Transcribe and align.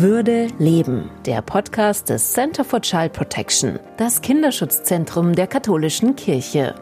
Würde 0.00 0.46
leben, 0.60 1.10
der 1.26 1.42
Podcast 1.42 2.08
des 2.08 2.32
Center 2.32 2.64
for 2.64 2.80
Child 2.80 3.12
Protection, 3.12 3.80
das 3.96 4.20
Kinderschutzzentrum 4.20 5.34
der 5.34 5.48
katholischen 5.48 6.14
Kirche. 6.14 6.76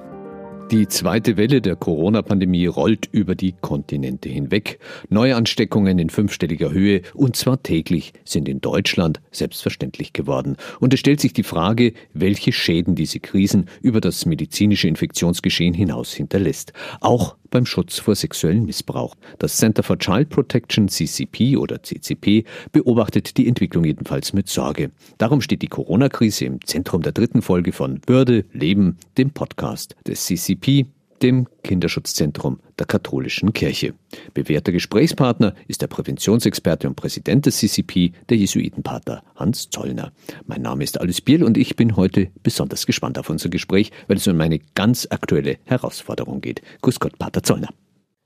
Die 0.71 0.87
zweite 0.87 1.38
Welle 1.38 1.62
der 1.62 1.76
Corona-Pandemie 1.76 2.66
rollt 2.66 3.08
über 3.12 3.34
die 3.34 3.52
Kontinente 3.52 4.29
hinweg. 4.29 4.80
Neuansteckungen 5.08 5.98
in 5.98 6.10
fünfstelliger 6.10 6.72
Höhe 6.72 7.01
und 7.15 7.37
zwar 7.37 7.62
täglich 7.62 8.12
sind 8.26 8.51
in 8.51 8.60
Deutschland 8.60 9.22
selbstverständlich 9.30 10.12
geworden. 10.12 10.56
Und 10.80 10.92
es 10.92 11.01
stellt 11.01 11.21
sich 11.21 11.33
die 11.33 11.42
Frage, 11.42 11.94
welche 12.12 12.53
Schäden 12.53 12.96
diese 12.96 13.21
Krisen 13.21 13.71
über 13.80 14.03
das 14.03 14.26
medizinische 14.26 14.88
Infektionsgeschehen 14.88 15.72
hinaus 15.72 16.12
hinterlässt. 16.12 16.74
Auch 17.01 17.37
beim 17.56 17.64
Schutz 17.64 17.98
vor 17.98 18.14
sexuellem 18.14 18.66
Missbrauch. 18.66 19.14
Das 19.38 19.56
Center 19.56 19.82
for 19.82 19.98
Child 19.98 20.28
Protection 20.28 20.88
CCP 20.88 21.56
oder 21.56 21.82
CCP 21.82 22.45
beobachtet 22.70 23.38
die 23.38 23.48
Entwicklung 23.48 23.84
jedenfalls 23.84 24.34
mit 24.34 24.47
Sorge. 24.47 24.91
Darum 25.16 25.41
steht 25.41 25.62
die 25.62 25.69
Corona-Krise 25.69 26.45
im 26.45 26.62
Zentrum 26.66 27.00
der 27.00 27.12
dritten 27.12 27.41
Folge 27.41 27.73
von 27.73 28.02
Würde, 28.06 28.45
Leben, 28.52 28.98
dem 29.16 29.30
Podcast 29.30 29.97
des 30.06 30.27
CCP 30.27 30.84
dem 31.23 31.47
Kinderschutzzentrum 31.62 32.61
der 32.79 32.87
katholischen 32.87 33.52
Kirche. 33.52 33.95
Bewährter 34.34 34.73
Gesprächspartner 34.73 35.55
ist 35.69 35.83
der 35.83 35.87
Präventionsexperte 35.87 36.89
und 36.89 36.97
Präsident 36.97 37.47
des 37.47 37.59
CCP, 37.59 38.12
der 38.29 38.37
Jesuitenpater 38.37 39.23
Hans 39.34 39.70
Zollner. 39.70 40.12
Mein 40.47 40.62
Name 40.62 40.84
ist 40.84 41.01
Alice 41.01 41.20
Biel 41.20 41.45
und 41.45 41.56
ich 41.56 41.77
bin 41.77 41.97
heute 41.97 42.29
besonders 42.42 42.87
gespannt 42.87 43.19
auf 43.19 43.30
unser 43.30 43.48
Gespräch, 43.48 43.91
weil 44.09 44.16
es 44.16 44.27
um 44.27 44.41
eine 44.41 44.61
ganz 44.75 45.06
aktuelle 45.11 45.59
Herausforderung 45.65 46.41
geht. 46.41 46.62
Grüß 46.83 47.01
Gott, 47.01 47.19
Pater 47.19 47.42
Zollner. 47.42 47.69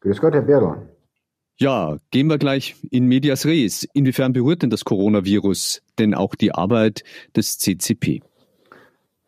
Grüß 0.00 0.20
Gott, 0.20 0.34
Herr 0.34 0.42
Berlon. 0.42 0.76
Ja, 1.58 1.98
gehen 2.10 2.28
wir 2.28 2.38
gleich 2.38 2.74
in 2.90 3.04
medias 3.04 3.44
res. 3.44 3.86
Inwiefern 3.92 4.32
berührt 4.32 4.62
denn 4.62 4.70
das 4.70 4.86
Coronavirus 4.86 5.82
denn 5.98 6.14
auch 6.14 6.34
die 6.34 6.52
Arbeit 6.52 7.04
des 7.36 7.58
CCP? 7.58 8.22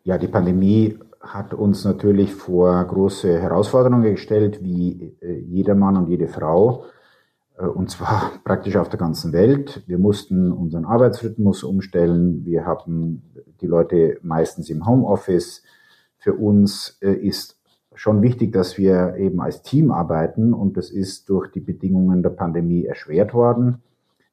Ja, 0.03 0.17
die 0.17 0.27
Pandemie 0.27 0.97
hat 1.23 1.53
uns 1.53 1.85
natürlich 1.85 2.33
vor 2.33 2.83
große 2.83 3.39
Herausforderungen 3.39 4.11
gestellt, 4.11 4.61
wie 4.61 5.17
äh, 5.21 5.39
jeder 5.39 5.73
Mann 5.73 5.95
und 5.95 6.09
jede 6.09 6.27
Frau, 6.27 6.83
äh, 7.57 7.65
und 7.65 7.89
zwar 7.89 8.31
praktisch 8.43 8.75
auf 8.75 8.89
der 8.89 8.99
ganzen 8.99 9.31
Welt. 9.31 9.83
Wir 9.87 9.97
mussten 9.97 10.51
unseren 10.51 10.85
Arbeitsrhythmus 10.85 11.63
umstellen. 11.63 12.45
Wir 12.45 12.65
haben 12.65 13.23
die 13.61 13.67
Leute 13.67 14.17
meistens 14.21 14.69
im 14.69 14.85
Homeoffice. 14.85 15.63
Für 16.17 16.33
uns 16.33 16.97
äh, 17.01 17.13
ist 17.13 17.57
schon 17.95 18.21
wichtig, 18.21 18.51
dass 18.51 18.77
wir 18.77 19.15
eben 19.15 19.39
als 19.39 19.61
Team 19.61 19.91
arbeiten 19.91 20.53
und 20.53 20.77
das 20.77 20.89
ist 20.89 21.29
durch 21.29 21.51
die 21.51 21.61
Bedingungen 21.61 22.21
der 22.21 22.31
Pandemie 22.31 22.85
erschwert 22.85 23.33
worden. 23.33 23.83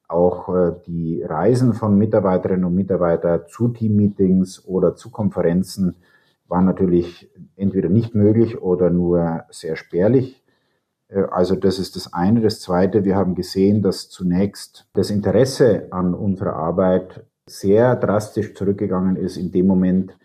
Auch 0.07 0.73
die 0.87 1.23
Reisen 1.23 1.73
von 1.73 1.97
Mitarbeiterinnen 1.97 2.65
und 2.65 2.75
Mitarbeitern 2.75 3.43
zu 3.47 3.69
Teammeetings 3.69 4.65
oder 4.65 4.95
zu 4.95 5.09
Konferenzen 5.09 5.95
war 6.51 6.61
natürlich 6.61 7.31
entweder 7.55 7.87
nicht 7.87 8.13
möglich 8.13 8.61
oder 8.61 8.89
nur 8.89 9.45
sehr 9.49 9.77
spärlich. 9.77 10.43
Äh, 11.07 11.23
also 11.31 11.55
das 11.55 11.79
ist 11.79 11.95
das 11.95 12.13
eine. 12.13 12.41
Das 12.41 12.59
zweite, 12.59 13.05
wir 13.05 13.15
haben 13.15 13.35
gesehen, 13.35 13.81
dass 13.81 14.09
zunächst 14.09 14.85
das 14.93 15.09
Interesse 15.09 15.87
an 15.91 16.13
unserer 16.13 16.53
Arbeit 16.53 17.25
sehr 17.47 17.95
drastisch 17.95 18.53
zurückgegangen 18.53 19.15
ist 19.15 19.37
in 19.37 19.51
dem 19.51 19.65
Moment, 19.65 20.17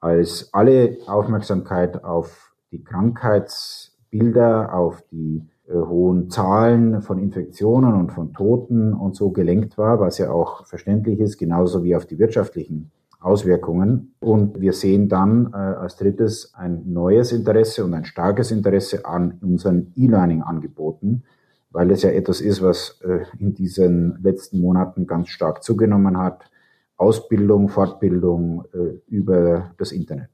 als 0.00 0.52
alle 0.52 0.98
Aufmerksamkeit 1.06 2.04
auf 2.04 2.52
die 2.70 2.82
Krankheitsbilder, 2.82 4.74
auf 4.74 5.02
die 5.12 5.46
äh, 5.68 5.74
hohen 5.74 6.28
Zahlen 6.28 7.02
von 7.02 7.18
Infektionen 7.18 7.94
und 7.94 8.12
von 8.12 8.32
Toten 8.32 8.94
und 8.94 9.14
so 9.14 9.30
gelenkt 9.30 9.78
war, 9.78 10.00
was 10.00 10.18
ja 10.18 10.30
auch 10.30 10.66
verständlich 10.66 11.20
ist, 11.20 11.38
genauso 11.38 11.84
wie 11.84 11.94
auf 11.94 12.04
die 12.04 12.18
wirtschaftlichen 12.18 12.90
Auswirkungen. 13.20 14.14
Und 14.20 14.60
wir 14.60 14.72
sehen 14.72 15.08
dann 15.08 15.52
äh, 15.52 15.56
als 15.56 15.96
drittes 15.96 16.54
ein 16.54 16.92
neues 16.92 17.32
Interesse 17.32 17.84
und 17.84 17.94
ein 17.94 18.04
starkes 18.04 18.50
Interesse 18.50 19.04
an 19.04 19.38
unseren 19.40 19.92
E-Learning-Angeboten, 19.96 21.24
weil 21.70 21.90
es 21.90 22.02
ja 22.02 22.10
etwas 22.10 22.40
ist, 22.40 22.62
was 22.62 23.00
äh, 23.02 23.24
in 23.38 23.54
diesen 23.54 24.18
letzten 24.22 24.60
Monaten 24.60 25.06
ganz 25.06 25.28
stark 25.28 25.62
zugenommen 25.62 26.18
hat. 26.18 26.50
Ausbildung, 26.96 27.68
Fortbildung 27.68 28.64
äh, 28.72 28.98
über 29.06 29.72
das 29.78 29.92
Internet. 29.92 30.30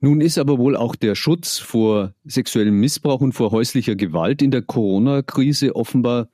Nun 0.00 0.20
ist 0.20 0.38
aber 0.38 0.58
wohl 0.58 0.76
auch 0.76 0.96
der 0.96 1.14
Schutz 1.14 1.58
vor 1.58 2.12
sexuellem 2.24 2.78
Missbrauch 2.78 3.20
und 3.20 3.32
vor 3.32 3.52
häuslicher 3.52 3.94
Gewalt 3.94 4.42
in 4.42 4.50
der 4.50 4.62
Corona-Krise 4.62 5.74
offenbar 5.76 6.28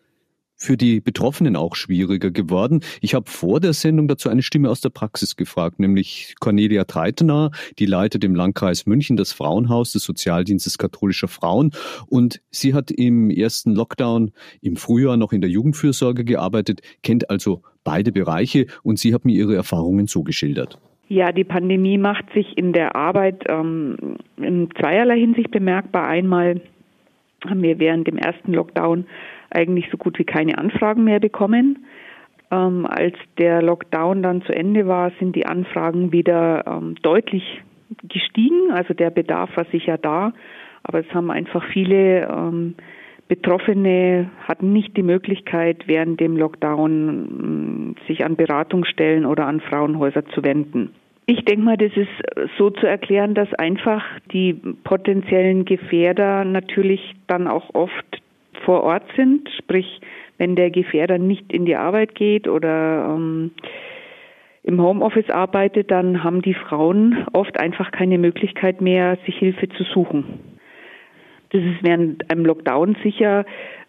für 0.60 0.76
die 0.76 1.00
Betroffenen 1.00 1.56
auch 1.56 1.74
schwieriger 1.74 2.30
geworden. 2.30 2.80
Ich 3.00 3.14
habe 3.14 3.30
vor 3.30 3.60
der 3.60 3.72
Sendung 3.72 4.08
dazu 4.08 4.28
eine 4.28 4.42
Stimme 4.42 4.68
aus 4.68 4.82
der 4.82 4.90
Praxis 4.90 5.34
gefragt, 5.34 5.80
nämlich 5.80 6.34
Cornelia 6.38 6.84
Treitener, 6.84 7.50
die 7.78 7.86
leitet 7.86 8.22
im 8.24 8.34
Landkreis 8.34 8.84
München 8.86 9.16
das 9.16 9.32
Frauenhaus 9.32 9.92
des 9.92 10.04
Sozialdienstes 10.04 10.76
katholischer 10.76 11.28
Frauen 11.28 11.72
und 12.08 12.42
sie 12.50 12.74
hat 12.74 12.90
im 12.90 13.30
ersten 13.30 13.74
Lockdown 13.74 14.32
im 14.60 14.76
Frühjahr 14.76 15.16
noch 15.16 15.32
in 15.32 15.40
der 15.40 15.50
Jugendfürsorge 15.50 16.24
gearbeitet, 16.24 16.82
kennt 17.02 17.30
also 17.30 17.62
beide 17.82 18.12
Bereiche 18.12 18.66
und 18.82 18.98
sie 18.98 19.14
hat 19.14 19.24
mir 19.24 19.34
ihre 19.34 19.56
Erfahrungen 19.56 20.06
so 20.06 20.22
geschildert. 20.22 20.78
Ja, 21.08 21.32
die 21.32 21.44
Pandemie 21.44 21.98
macht 21.98 22.32
sich 22.34 22.56
in 22.56 22.72
der 22.72 22.94
Arbeit 22.94 23.44
ähm, 23.48 24.18
in 24.36 24.68
zweierlei 24.78 25.18
Hinsicht 25.18 25.50
bemerkbar. 25.50 26.06
Einmal 26.06 26.60
haben 27.44 27.62
wir 27.62 27.78
während 27.78 28.06
dem 28.06 28.18
ersten 28.18 28.52
Lockdown 28.52 29.06
eigentlich 29.50 29.88
so 29.90 29.96
gut 29.96 30.18
wie 30.18 30.24
keine 30.24 30.58
Anfragen 30.58 31.04
mehr 31.04 31.20
bekommen. 31.20 31.86
Ähm, 32.50 32.86
als 32.86 33.14
der 33.38 33.62
Lockdown 33.62 34.22
dann 34.22 34.42
zu 34.42 34.52
Ende 34.52 34.86
war, 34.86 35.12
sind 35.18 35.36
die 35.36 35.46
Anfragen 35.46 36.12
wieder 36.12 36.64
ähm, 36.66 36.96
deutlich 37.02 37.62
gestiegen. 38.04 38.72
Also 38.72 38.94
der 38.94 39.10
Bedarf 39.10 39.56
war 39.56 39.66
sicher 39.66 39.98
da, 39.98 40.32
aber 40.82 41.00
es 41.00 41.14
haben 41.14 41.30
einfach 41.30 41.64
viele 41.72 42.26
ähm, 42.28 42.74
Betroffene 43.30 44.28
hatten 44.48 44.72
nicht 44.72 44.96
die 44.96 45.04
Möglichkeit, 45.04 45.84
während 45.86 46.18
dem 46.18 46.36
Lockdown 46.36 46.90
ähm, 46.90 47.94
sich 48.08 48.24
an 48.24 48.34
Beratungsstellen 48.34 49.24
oder 49.24 49.46
an 49.46 49.60
Frauenhäuser 49.60 50.26
zu 50.26 50.42
wenden. 50.42 50.90
Ich 51.26 51.44
denke 51.44 51.64
mal, 51.64 51.76
das 51.76 51.92
ist 51.96 52.10
so 52.58 52.70
zu 52.70 52.86
erklären, 52.88 53.34
dass 53.34 53.54
einfach 53.54 54.02
die 54.32 54.54
potenziellen 54.54 55.64
Gefährder 55.64 56.44
natürlich 56.44 57.14
dann 57.28 57.46
auch 57.46 57.72
oft 57.72 58.19
vor 58.64 58.82
Ort 58.82 59.04
sind, 59.16 59.48
sprich 59.58 60.00
wenn 60.38 60.56
der 60.56 60.70
Gefährder 60.70 61.18
nicht 61.18 61.52
in 61.52 61.66
die 61.66 61.76
Arbeit 61.76 62.14
geht 62.14 62.48
oder 62.48 63.14
ähm, 63.14 63.50
im 64.62 64.80
Homeoffice 64.80 65.28
arbeitet, 65.28 65.90
dann 65.90 66.24
haben 66.24 66.40
die 66.42 66.54
Frauen 66.54 67.26
oft 67.32 67.60
einfach 67.60 67.90
keine 67.90 68.18
Möglichkeit 68.18 68.80
mehr, 68.80 69.18
sich 69.26 69.36
Hilfe 69.36 69.68
zu 69.68 69.84
suchen. 69.84 70.40
Das 71.50 71.62
ist 71.62 71.82
während 71.82 72.30
einem 72.30 72.46
Lockdown 72.46 72.96
sicher 73.02 73.44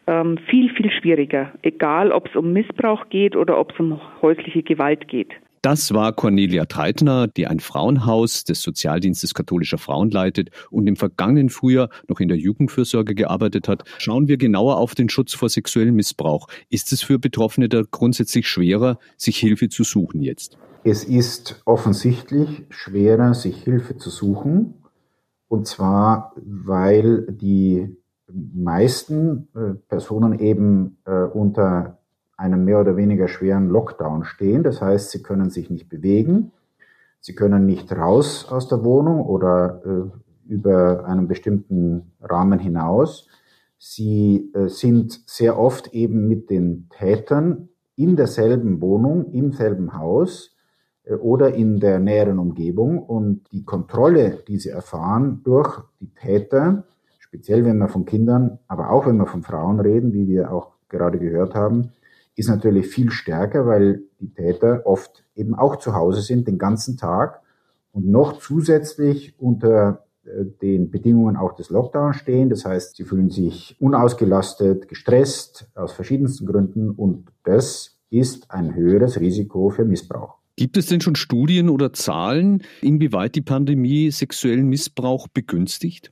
ähm, 0.08 0.38
viel, 0.50 0.70
viel 0.74 0.92
schwieriger, 0.92 1.52
egal 1.62 2.12
ob 2.12 2.28
es 2.28 2.36
um 2.36 2.52
Missbrauch 2.52 3.10
geht 3.10 3.36
oder 3.36 3.58
ob 3.58 3.72
es 3.72 3.80
um 3.80 4.02
häusliche 4.22 4.64
Gewalt 4.64 5.08
geht. 5.08 5.32
Das 5.62 5.94
war 5.94 6.12
Cornelia 6.14 6.66
Treitner, 6.66 7.28
die 7.28 7.46
ein 7.46 7.60
Frauenhaus 7.60 8.46
des 8.46 8.64
Sozialdienstes 8.64 9.36
katholischer 9.36 9.78
Frauen 9.78 10.10
leitet 10.10 10.50
und 10.72 10.88
im 10.88 10.96
vergangenen 10.96 11.52
Frühjahr 11.52 11.90
noch 12.08 12.20
in 12.20 12.30
der 12.30 12.38
Jugendfürsorge 12.38 13.14
gearbeitet 13.14 13.68
hat. 13.68 13.84
Schauen 14.00 14.28
wir 14.28 14.38
genauer 14.38 14.78
auf 14.78 14.96
den 14.96 15.08
Schutz 15.08 15.36
vor 15.36 15.50
sexuellem 15.50 15.96
Missbrauch. 15.96 16.48
Ist 16.72 16.92
es 16.94 17.04
für 17.04 17.20
Betroffene 17.20 17.70
da 17.70 17.84
grundsätzlich 17.92 18.48
schwerer, 18.48 18.98
sich 19.18 19.38
Hilfe 19.38 19.70
zu 19.70 19.84
suchen 19.84 20.24
jetzt? 20.24 20.58
Es 20.84 21.04
ist 21.04 21.62
offensichtlich 21.66 22.64
schwerer, 22.72 23.36
sich 23.36 23.64
Hilfe 23.64 23.98
zu 23.98 24.10
suchen. 24.10 24.74
Und 25.48 25.68
zwar, 25.68 26.34
weil 26.38 27.28
die 27.30 27.96
meisten 28.28 29.48
äh, 29.54 29.76
Personen 29.88 30.40
eben 30.40 30.98
äh, 31.06 31.12
unter 31.12 32.01
einem 32.42 32.66
mehr 32.66 32.82
oder 32.82 32.98
weniger 32.98 33.28
schweren 33.28 33.70
Lockdown 33.70 34.24
stehen. 34.24 34.64
Das 34.64 34.82
heißt, 34.82 35.12
sie 35.12 35.22
können 35.22 35.52
sich 35.52 35.70
nicht 35.70 35.90
bewegen, 35.90 36.52
sie 37.20 37.36
können 37.36 37.66
nicht 37.66 37.92
raus 37.96 38.48
aus 38.50 38.68
der 38.68 38.84
Wohnung 38.84 39.22
oder 39.22 39.82
äh, 39.86 40.52
über 40.52 41.06
einen 41.06 41.28
bestimmten 41.28 42.14
Rahmen 42.20 42.58
hinaus. 42.58 43.28
Sie 43.78 44.52
äh, 44.54 44.68
sind 44.68 45.22
sehr 45.30 45.58
oft 45.60 45.94
eben 45.94 46.28
mit 46.28 46.50
den 46.50 46.90
Tätern 46.90 47.70
in 47.96 48.16
derselben 48.16 48.82
Wohnung, 48.82 49.32
im 49.32 49.52
selben 49.52 49.94
Haus 49.98 50.56
äh, 51.04 51.14
oder 51.14 51.54
in 51.54 51.80
der 51.80 52.00
näheren 52.00 52.40
Umgebung 52.40 52.98
und 52.98 53.52
die 53.52 53.66
Kontrolle, 53.66 54.40
die 54.48 54.58
sie 54.58 54.70
erfahren 54.70 55.42
durch 55.44 55.80
die 56.00 56.10
Täter, 56.10 56.86
speziell 57.20 57.66
wenn 57.66 57.78
wir 57.78 57.88
von 57.88 58.06
Kindern, 58.06 58.58
aber 58.68 58.90
auch 58.90 59.06
wenn 59.06 59.18
wir 59.18 59.28
von 59.28 59.44
Frauen 59.44 59.80
reden, 59.80 60.12
wie 60.14 60.28
wir 60.28 60.52
auch 60.52 60.72
gerade 60.90 61.20
gehört 61.20 61.54
haben, 61.54 61.92
ist 62.36 62.50
natürlich 62.50 62.88
viel 62.88 63.12
stärker, 63.12 63.66
weil 63.66 64.04
die 64.20 64.34
Täter 64.34 64.84
oft 64.86 65.24
eben 65.36 65.54
auch 65.54 65.78
zu 65.78 65.94
Hause 65.94 66.22
sind 66.22 66.48
den 66.48 66.58
ganzen 66.58 66.98
Tag 66.98 67.42
und 67.92 68.08
noch 68.08 68.40
zusätzlich 68.40 69.36
unter 69.38 70.06
äh, 70.24 70.46
den 70.62 70.92
Bedingungen 70.92 71.36
auch 71.36 71.56
des 71.56 71.70
Lockdowns 71.70 72.18
stehen. 72.18 72.50
Das 72.50 72.66
heißt, 72.66 72.96
sie 72.96 73.04
fühlen 73.04 73.30
sich 73.30 73.76
unausgelastet, 73.80 74.88
gestresst 74.88 75.70
aus 75.76 75.92
verschiedensten 75.94 76.46
Gründen 76.46 76.90
und 76.90 77.28
das 77.44 77.98
ist 78.10 78.52
ein 78.52 78.76
höheres 78.76 79.20
Risiko 79.20 79.70
für 79.70 79.86
Missbrauch. 79.86 80.36
Gibt 80.58 80.78
es 80.78 80.88
denn 80.88 81.02
schon 81.02 81.16
Studien 81.16 81.70
oder 81.70 81.94
Zahlen, 81.94 82.62
inwieweit 82.82 83.36
die 83.36 83.42
Pandemie 83.42 84.12
sexuellen 84.12 84.68
Missbrauch 84.68 85.28
begünstigt? 85.28 86.12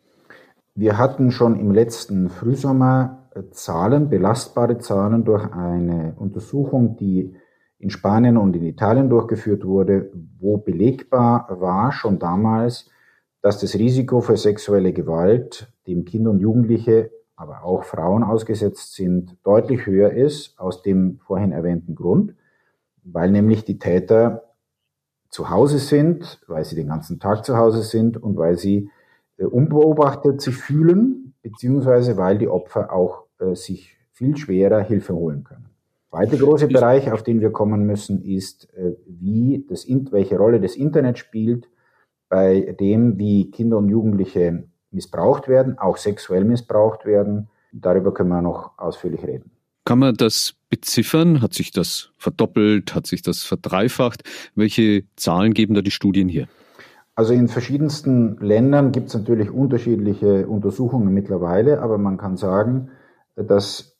Wir 0.75 0.98
hatten 0.98 1.31
schon 1.31 1.60
im 1.60 1.71
letzten 1.71 2.30
Frühsommer 2.30 3.19
Zahlen, 3.51 4.09
belastbare 4.09 4.77
Zahlen 4.79 5.23
durch 5.23 5.51
eine 5.51 6.13
Untersuchung, 6.17 6.95
die 6.97 7.35
in 7.77 7.89
Spanien 7.89 8.37
und 8.37 8.55
in 8.55 8.63
Italien 8.63 9.09
durchgeführt 9.09 9.65
wurde, 9.65 10.11
wo 10.39 10.57
belegbar 10.57 11.47
war 11.61 11.91
schon 11.91 12.19
damals, 12.19 12.89
dass 13.41 13.59
das 13.59 13.75
Risiko 13.75 14.21
für 14.21 14.35
sexuelle 14.35 14.91
Gewalt, 14.91 15.71
dem 15.87 16.03
Kinder 16.03 16.31
und 16.31 16.39
Jugendliche, 16.39 17.11
aber 17.35 17.63
auch 17.63 17.83
Frauen 17.83 18.23
ausgesetzt 18.23 18.95
sind, 18.95 19.37
deutlich 19.43 19.85
höher 19.85 20.11
ist, 20.11 20.59
aus 20.59 20.81
dem 20.81 21.19
vorhin 21.19 21.53
erwähnten 21.53 21.95
Grund, 21.95 22.35
weil 23.03 23.31
nämlich 23.31 23.63
die 23.63 23.79
Täter 23.79 24.43
zu 25.29 25.49
Hause 25.49 25.79
sind, 25.79 26.41
weil 26.47 26.65
sie 26.65 26.75
den 26.75 26.87
ganzen 26.87 27.19
Tag 27.19 27.45
zu 27.45 27.55
Hause 27.55 27.83
sind 27.83 28.21
und 28.21 28.35
weil 28.35 28.57
sie 28.57 28.89
äh, 29.37 29.45
unbeobachtet 29.45 30.41
sich 30.41 30.57
fühlen, 30.57 31.28
beziehungsweise 31.41 32.18
weil 32.18 32.38
die 32.38 32.47
Opfer 32.47 32.91
auch 32.94 33.25
äh, 33.39 33.56
sich 33.56 33.97
viel 34.12 34.36
schwerer 34.38 34.81
Hilfe 34.81 35.13
holen 35.15 35.44
können. 35.44 35.69
Zweiter 36.09 36.38
große 36.38 36.68
Bereich, 36.68 37.12
auf 37.12 37.24
den 37.24 37.39
wir 37.39 37.51
kommen 37.51 37.86
müssen, 37.86 38.24
ist, 38.24 38.74
äh, 38.74 38.95
wie 39.07 39.65
das, 39.69 39.86
welche 39.88 40.38
Rolle 40.38 40.59
das 40.59 40.75
Internet 40.75 41.19
spielt 41.19 41.69
bei 42.30 42.75
dem, 42.80 43.18
wie 43.18 43.51
Kinder 43.51 43.77
und 43.77 43.89
Jugendliche 43.89 44.63
missbraucht 44.91 45.47
werden, 45.47 45.77
auch 45.77 45.97
sexuell 45.97 46.45
missbraucht 46.45 47.06
werden. 47.06 47.50
Darüber 47.71 48.13
können 48.13 48.30
wir 48.30 48.42
noch 48.42 48.77
ausführlich 48.77 49.24
reden. 49.24 49.51
Kann 49.85 50.00
man 50.00 50.15
das 50.15 50.56
beziffern? 50.69 51.42
Hat 51.42 51.53
sich 51.53 51.71
das 51.71 52.12
verdoppelt? 52.18 52.94
Hat 52.95 53.07
sich 53.07 53.21
das 53.21 53.44
verdreifacht? 53.44 54.24
Welche 54.56 55.03
Zahlen 55.15 55.53
geben 55.53 55.74
da 55.74 55.81
die 55.81 55.92
Studien 55.92 56.27
hier? 56.27 56.47
Also 57.19 57.33
in 57.33 57.50
verschiedensten 57.50 58.38
Ländern 58.38 58.94
gibt 58.94 59.10
es 59.10 59.13
natürlich 59.13 59.51
unterschiedliche 59.51 60.48
Untersuchungen 60.48 61.13
mittlerweile, 61.13 61.81
aber 61.81 61.98
man 61.98 62.16
kann 62.16 62.38
sagen, 62.38 62.92
dass 63.36 63.98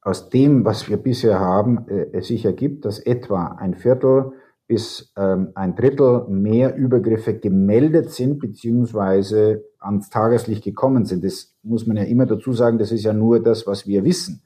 aus 0.00 0.28
dem, 0.28 0.64
was 0.64 0.88
wir 0.88 0.96
bisher 0.96 1.38
haben, 1.38 1.86
äh, 1.86 2.08
es 2.12 2.26
sich 2.26 2.44
ergibt, 2.44 2.84
dass 2.84 2.98
etwa 2.98 3.46
ein 3.60 3.74
Viertel 3.74 4.32
bis 4.66 5.12
ähm, 5.16 5.52
ein 5.54 5.76
Drittel 5.76 6.26
mehr 6.30 6.74
Übergriffe 6.74 7.38
gemeldet 7.38 8.10
sind, 8.10 8.40
beziehungsweise 8.40 9.62
ans 9.78 10.10
Tageslicht 10.10 10.64
gekommen 10.64 11.04
sind. 11.04 11.22
Das 11.22 11.54
muss 11.62 11.86
man 11.86 11.96
ja 11.96 12.02
immer 12.02 12.26
dazu 12.26 12.52
sagen, 12.52 12.76
das 12.76 12.90
ist 12.90 13.04
ja 13.04 13.12
nur 13.12 13.40
das, 13.40 13.68
was 13.68 13.86
wir 13.86 14.02
wissen. 14.02 14.42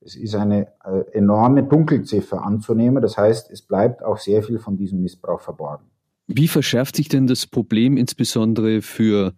Es 0.00 0.14
ist 0.14 0.36
eine 0.36 0.68
äh, 0.84 1.00
enorme 1.10 1.64
Dunkelziffer 1.64 2.44
anzunehmen. 2.44 3.02
Das 3.02 3.18
heißt, 3.18 3.50
es 3.50 3.62
bleibt 3.62 4.04
auch 4.04 4.18
sehr 4.18 4.44
viel 4.44 4.60
von 4.60 4.76
diesem 4.76 5.02
Missbrauch 5.02 5.40
verborgen. 5.40 5.90
Wie 6.32 6.46
verschärft 6.46 6.94
sich 6.94 7.08
denn 7.08 7.26
das 7.26 7.48
Problem 7.48 7.96
insbesondere 7.96 8.82
für 8.82 9.34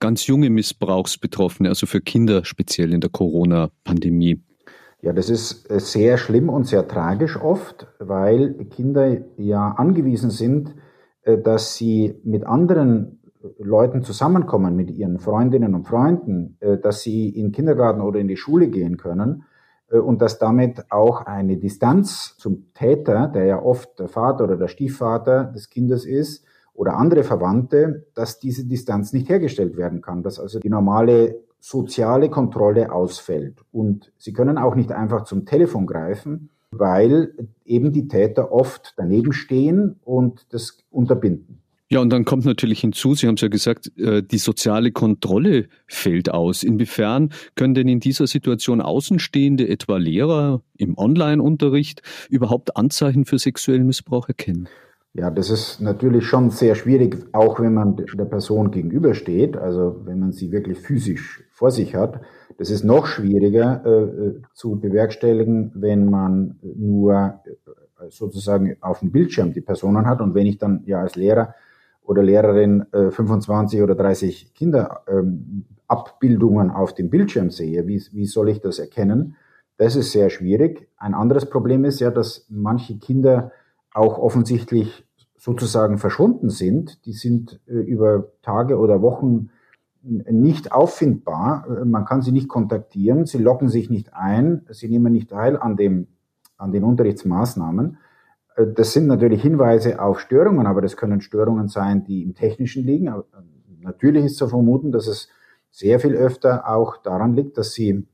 ganz 0.00 0.26
junge 0.26 0.50
Missbrauchsbetroffene, 0.50 1.70
also 1.70 1.86
für 1.86 2.02
Kinder 2.02 2.44
speziell 2.44 2.92
in 2.92 3.00
der 3.00 3.08
Corona-Pandemie? 3.08 4.42
Ja, 5.00 5.14
das 5.14 5.30
ist 5.30 5.70
äh, 5.70 5.80
sehr 5.80 6.18
schlimm 6.18 6.50
und 6.50 6.66
sehr 6.66 6.86
tragisch 6.86 7.36
oft, 7.40 7.86
weil 7.98 8.66
Kinder 8.66 9.16
ja 9.38 9.72
angewiesen 9.72 10.28
sind, 10.28 10.74
äh, 11.22 11.38
dass 11.38 11.76
sie 11.76 12.16
mit 12.22 12.46
anderen 12.46 13.22
Leuten 13.58 14.02
zusammenkommen, 14.02 14.76
mit 14.76 14.90
ihren 14.90 15.18
Freundinnen 15.18 15.74
und 15.74 15.84
Freunden, 15.84 16.58
äh, 16.60 16.76
dass 16.76 17.00
sie 17.00 17.30
in 17.30 17.46
den 17.46 17.52
Kindergarten 17.52 18.02
oder 18.02 18.20
in 18.20 18.28
die 18.28 18.36
Schule 18.36 18.68
gehen 18.68 18.98
können 18.98 19.44
und 19.90 20.20
dass 20.20 20.38
damit 20.38 20.90
auch 20.90 21.26
eine 21.26 21.56
Distanz 21.56 22.36
zum 22.38 22.72
Täter, 22.74 23.28
der 23.28 23.44
ja 23.44 23.62
oft 23.62 23.98
der 23.98 24.08
Vater 24.08 24.44
oder 24.44 24.56
der 24.56 24.68
Stiefvater 24.68 25.44
des 25.44 25.70
Kindes 25.70 26.04
ist, 26.04 26.44
oder 26.76 26.96
andere 26.96 27.24
Verwandte, 27.24 28.06
dass 28.14 28.38
diese 28.38 28.66
Distanz 28.66 29.12
nicht 29.12 29.28
hergestellt 29.28 29.76
werden 29.76 30.02
kann, 30.02 30.22
dass 30.22 30.38
also 30.38 30.58
die 30.58 30.68
normale 30.68 31.40
soziale 31.58 32.28
Kontrolle 32.28 32.92
ausfällt. 32.92 33.64
Und 33.72 34.12
sie 34.18 34.32
können 34.32 34.58
auch 34.58 34.74
nicht 34.74 34.92
einfach 34.92 35.24
zum 35.24 35.46
Telefon 35.46 35.86
greifen, 35.86 36.50
weil 36.70 37.32
eben 37.64 37.92
die 37.92 38.08
Täter 38.08 38.52
oft 38.52 38.94
daneben 38.96 39.32
stehen 39.32 39.98
und 40.04 40.52
das 40.52 40.84
unterbinden. 40.90 41.62
Ja, 41.88 42.00
und 42.00 42.10
dann 42.10 42.24
kommt 42.24 42.44
natürlich 42.44 42.80
hinzu, 42.80 43.14
Sie 43.14 43.28
haben 43.28 43.36
es 43.36 43.42
ja 43.42 43.48
gesagt, 43.48 43.96
äh, 43.96 44.20
die 44.20 44.38
soziale 44.38 44.90
Kontrolle 44.90 45.68
fällt 45.86 46.30
aus. 46.30 46.64
Inwiefern 46.64 47.30
können 47.54 47.74
denn 47.74 47.86
in 47.86 48.00
dieser 48.00 48.26
Situation 48.26 48.80
Außenstehende, 48.80 49.68
etwa 49.68 49.96
Lehrer 49.96 50.62
im 50.76 50.98
Online-Unterricht, 50.98 52.02
überhaupt 52.28 52.76
Anzeichen 52.76 53.24
für 53.24 53.38
sexuellen 53.38 53.86
Missbrauch 53.86 54.26
erkennen? 54.28 54.68
Ja, 55.14 55.30
das 55.30 55.48
ist 55.48 55.80
natürlich 55.80 56.26
schon 56.26 56.50
sehr 56.50 56.74
schwierig, 56.74 57.16
auch 57.32 57.60
wenn 57.60 57.72
man 57.72 57.96
der 57.96 58.24
Person 58.26 58.70
gegenübersteht, 58.72 59.56
also 59.56 60.02
wenn 60.04 60.18
man 60.18 60.32
sie 60.32 60.50
wirklich 60.50 60.78
physisch 60.78 61.44
vor 61.52 61.70
sich 61.70 61.94
hat. 61.94 62.20
Das 62.58 62.68
ist 62.68 62.84
noch 62.84 63.06
schwieriger 63.06 63.82
äh, 63.86 63.90
äh 63.90 64.42
zu 64.52 64.78
bewerkstelligen, 64.78 65.70
wenn 65.74 66.10
man 66.10 66.58
nur 66.62 67.40
äh, 67.46 68.10
sozusagen 68.10 68.76
auf 68.82 69.00
dem 69.00 69.10
Bildschirm 69.10 69.54
die 69.54 69.62
Personen 69.62 70.04
hat 70.06 70.20
und 70.20 70.34
wenn 70.34 70.46
ich 70.46 70.58
dann 70.58 70.82
ja 70.84 71.00
als 71.00 71.16
Lehrer 71.16 71.54
oder 72.06 72.22
Lehrerin 72.22 72.86
äh, 72.92 73.10
25 73.10 73.82
oder 73.82 73.94
30 73.94 74.54
Kinderabbildungen 74.54 76.68
ähm, 76.68 76.74
auf 76.74 76.94
dem 76.94 77.10
Bildschirm 77.10 77.50
sehe, 77.50 77.86
wie, 77.86 78.02
wie 78.12 78.26
soll 78.26 78.48
ich 78.48 78.60
das 78.60 78.78
erkennen? 78.78 79.36
Das 79.76 79.96
ist 79.96 80.12
sehr 80.12 80.30
schwierig. 80.30 80.88
Ein 80.96 81.14
anderes 81.14 81.50
Problem 81.50 81.84
ist 81.84 82.00
ja, 82.00 82.10
dass 82.10 82.46
manche 82.48 82.98
Kinder 82.98 83.52
auch 83.92 84.18
offensichtlich 84.18 85.04
sozusagen 85.36 85.98
verschwunden 85.98 86.48
sind, 86.48 87.04
die 87.06 87.12
sind 87.12 87.60
äh, 87.66 87.74
über 87.74 88.28
Tage 88.42 88.78
oder 88.78 89.02
Wochen 89.02 89.50
nicht 90.02 90.72
auffindbar. 90.72 91.66
Äh, 91.68 91.84
man 91.84 92.04
kann 92.04 92.22
sie 92.22 92.32
nicht 92.32 92.48
kontaktieren, 92.48 93.26
sie 93.26 93.38
loggen 93.38 93.68
sich 93.68 93.90
nicht 93.90 94.14
ein, 94.14 94.64
sie 94.70 94.88
nehmen 94.88 95.12
nicht 95.12 95.30
teil 95.30 95.56
an, 95.56 95.76
dem, 95.76 96.06
an 96.56 96.72
den 96.72 96.84
Unterrichtsmaßnahmen. 96.84 97.98
Äh, 98.56 98.66
das 98.74 98.92
sind 98.92 99.06
natürlich 99.06 99.42
Hinweise 99.42 100.00
auf 100.00 100.20
Störungen, 100.20 100.66
aber 100.66 100.82
das 100.82 100.96
können 100.96 101.20
Störungen 101.20 101.68
sein, 101.68 102.04
die 102.04 102.22
im 102.22 102.34
Technischen 102.34 102.84
liegen. 102.84 103.12
Natürlich 103.80 104.24
ist 104.24 104.36
zu 104.36 104.48
vermuten, 104.48 104.90
dass 104.90 105.06
es 105.06 105.28
sehr 105.70 106.00
viel 106.00 106.14
öfter 106.14 106.68
auch 106.68 106.96
daran 106.96 107.34
liegt, 107.34 107.58
dass 107.58 107.72
sie 107.72 108.06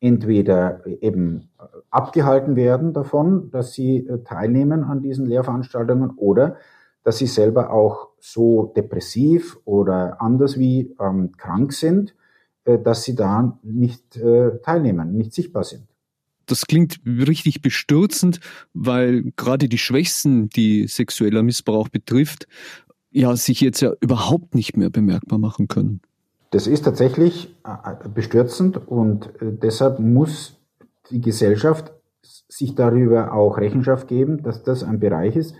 entweder 0.00 0.84
eben 0.86 1.50
abgehalten 1.90 2.56
werden 2.56 2.92
davon, 2.92 3.50
dass 3.50 3.72
sie 3.72 4.06
äh, 4.06 4.22
teilnehmen 4.24 4.84
an 4.84 5.02
diesen 5.02 5.26
Lehrveranstaltungen 5.26 6.12
oder 6.16 6.56
dass 7.04 7.18
sie 7.18 7.26
selber 7.26 7.70
auch 7.70 8.08
so 8.18 8.72
depressiv 8.76 9.58
oder 9.64 10.20
anders 10.20 10.58
wie 10.58 10.94
ähm, 11.00 11.32
krank 11.36 11.72
sind, 11.72 12.14
äh, 12.64 12.78
dass 12.78 13.04
sie 13.04 13.14
da 13.14 13.58
nicht 13.62 14.16
äh, 14.16 14.58
teilnehmen, 14.62 15.16
nicht 15.16 15.34
sichtbar 15.34 15.64
sind. 15.64 15.89
Das 16.50 16.66
klingt 16.66 17.00
richtig 17.06 17.62
bestürzend, 17.62 18.40
weil 18.74 19.32
gerade 19.36 19.68
die 19.68 19.78
Schwächsten, 19.78 20.48
die 20.48 20.86
sexueller 20.88 21.42
Missbrauch 21.42 21.88
betrifft, 21.88 22.46
ja 23.10 23.34
sich 23.36 23.60
jetzt 23.60 23.80
ja 23.80 23.92
überhaupt 24.00 24.54
nicht 24.54 24.76
mehr 24.76 24.90
bemerkbar 24.90 25.38
machen 25.38 25.68
können. 25.68 26.00
Das 26.50 26.66
ist 26.66 26.84
tatsächlich 26.84 27.54
äh, 27.64 28.08
bestürzend 28.08 28.88
und 28.88 29.26
äh, 29.40 29.52
deshalb 29.52 30.00
muss 30.00 30.58
die 31.10 31.20
Gesellschaft 31.20 31.92
sich 32.22 32.74
darüber 32.74 33.32
auch 33.32 33.58
Rechenschaft 33.58 34.08
geben, 34.08 34.42
dass 34.42 34.62
das 34.62 34.82
ein 34.82 35.00
Bereich 35.00 35.36
ist, 35.36 35.54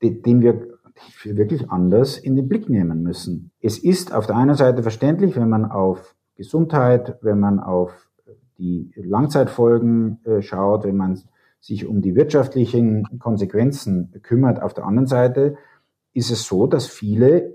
den 0.00 0.40
wir 0.40 0.78
wirklich 1.24 1.70
anders 1.70 2.18
in 2.18 2.36
den 2.36 2.48
Blick 2.48 2.68
nehmen 2.68 3.02
müssen. 3.02 3.50
Es 3.60 3.78
ist 3.78 4.12
auf 4.12 4.26
der 4.26 4.36
einen 4.36 4.54
Seite 4.54 4.82
verständlich, 4.82 5.36
wenn 5.36 5.48
man 5.48 5.64
auf 5.64 6.14
Gesundheit, 6.36 7.18
wenn 7.22 7.40
man 7.40 7.58
auf 7.58 8.09
die 8.60 8.92
Langzeitfolgen 8.94 10.20
äh, 10.24 10.42
schaut, 10.42 10.84
wenn 10.84 10.96
man 10.96 11.18
sich 11.60 11.86
um 11.86 12.02
die 12.02 12.14
wirtschaftlichen 12.14 13.18
Konsequenzen 13.18 14.12
kümmert. 14.22 14.62
Auf 14.62 14.74
der 14.74 14.84
anderen 14.84 15.06
Seite 15.06 15.56
ist 16.12 16.30
es 16.30 16.44
so, 16.44 16.66
dass 16.66 16.86
viele 16.86 17.54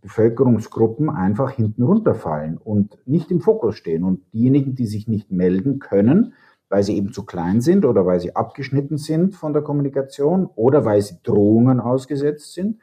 Bevölkerungsgruppen 0.00 1.10
einfach 1.10 1.50
hinten 1.50 1.82
runterfallen 1.82 2.58
und 2.58 2.98
nicht 3.06 3.30
im 3.30 3.40
Fokus 3.40 3.76
stehen. 3.76 4.02
Und 4.02 4.20
diejenigen, 4.32 4.74
die 4.74 4.86
sich 4.86 5.06
nicht 5.08 5.30
melden 5.30 5.78
können, 5.78 6.32
weil 6.68 6.82
sie 6.82 6.96
eben 6.96 7.12
zu 7.12 7.24
klein 7.24 7.60
sind 7.60 7.84
oder 7.84 8.04
weil 8.06 8.18
sie 8.18 8.34
abgeschnitten 8.34 8.98
sind 8.98 9.36
von 9.36 9.52
der 9.52 9.62
Kommunikation 9.62 10.46
oder 10.56 10.84
weil 10.84 11.00
sie 11.02 11.16
Drohungen 11.22 11.80
ausgesetzt 11.80 12.54
sind, 12.54 12.80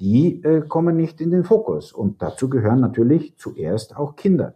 die 0.00 0.42
äh, 0.44 0.62
kommen 0.62 0.96
nicht 0.96 1.20
in 1.20 1.30
den 1.30 1.44
Fokus. 1.44 1.92
Und 1.92 2.22
dazu 2.22 2.48
gehören 2.48 2.80
natürlich 2.80 3.36
zuerst 3.36 3.96
auch 3.96 4.16
Kinder. 4.16 4.54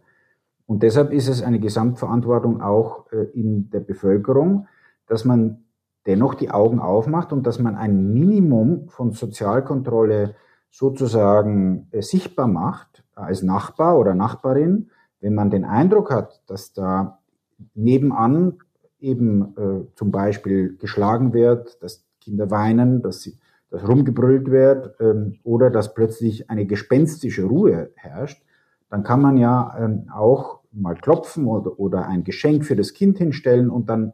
Und 0.65 0.83
deshalb 0.83 1.11
ist 1.11 1.27
es 1.27 1.41
eine 1.41 1.59
Gesamtverantwortung 1.59 2.61
auch 2.61 3.11
äh, 3.11 3.23
in 3.33 3.69
der 3.69 3.81
Bevölkerung, 3.81 4.67
dass 5.07 5.25
man 5.25 5.65
dennoch 6.05 6.33
die 6.33 6.51
Augen 6.51 6.79
aufmacht 6.79 7.33
und 7.33 7.45
dass 7.45 7.59
man 7.59 7.75
ein 7.75 8.13
Minimum 8.13 8.89
von 8.89 9.11
Sozialkontrolle 9.11 10.35
sozusagen 10.69 11.87
äh, 11.91 12.01
sichtbar 12.01 12.47
macht 12.47 13.03
als 13.13 13.43
Nachbar 13.43 13.99
oder 13.99 14.15
Nachbarin, 14.15 14.89
wenn 15.21 15.35
man 15.35 15.49
den 15.49 15.65
Eindruck 15.65 16.11
hat, 16.11 16.41
dass 16.47 16.73
da 16.73 17.19
nebenan 17.75 18.57
eben 18.99 19.55
äh, 19.57 19.95
zum 19.95 20.11
Beispiel 20.11 20.77
geschlagen 20.77 21.33
wird, 21.33 21.81
dass 21.83 22.05
Kinder 22.19 22.49
weinen, 22.49 23.01
dass, 23.01 23.21
sie, 23.21 23.37
dass 23.69 23.87
rumgebrüllt 23.87 24.49
wird 24.49 24.95
ähm, 24.99 25.39
oder 25.43 25.69
dass 25.69 25.93
plötzlich 25.93 26.49
eine 26.49 26.65
gespenstische 26.65 27.43
Ruhe 27.43 27.91
herrscht, 27.95 28.43
dann 28.93 29.01
kann 29.01 29.23
man 29.23 29.37
ja 29.37 29.75
ähm, 29.79 30.07
auch 30.13 30.59
mal 30.71 30.93
klopfen 30.93 31.47
oder, 31.47 31.79
oder 31.79 32.05
ein 32.07 32.23
Geschenk 32.23 32.63
für 32.63 32.75
das 32.75 32.93
Kind 32.93 33.17
hinstellen 33.17 33.71
und 33.71 33.89
dann, 33.89 34.13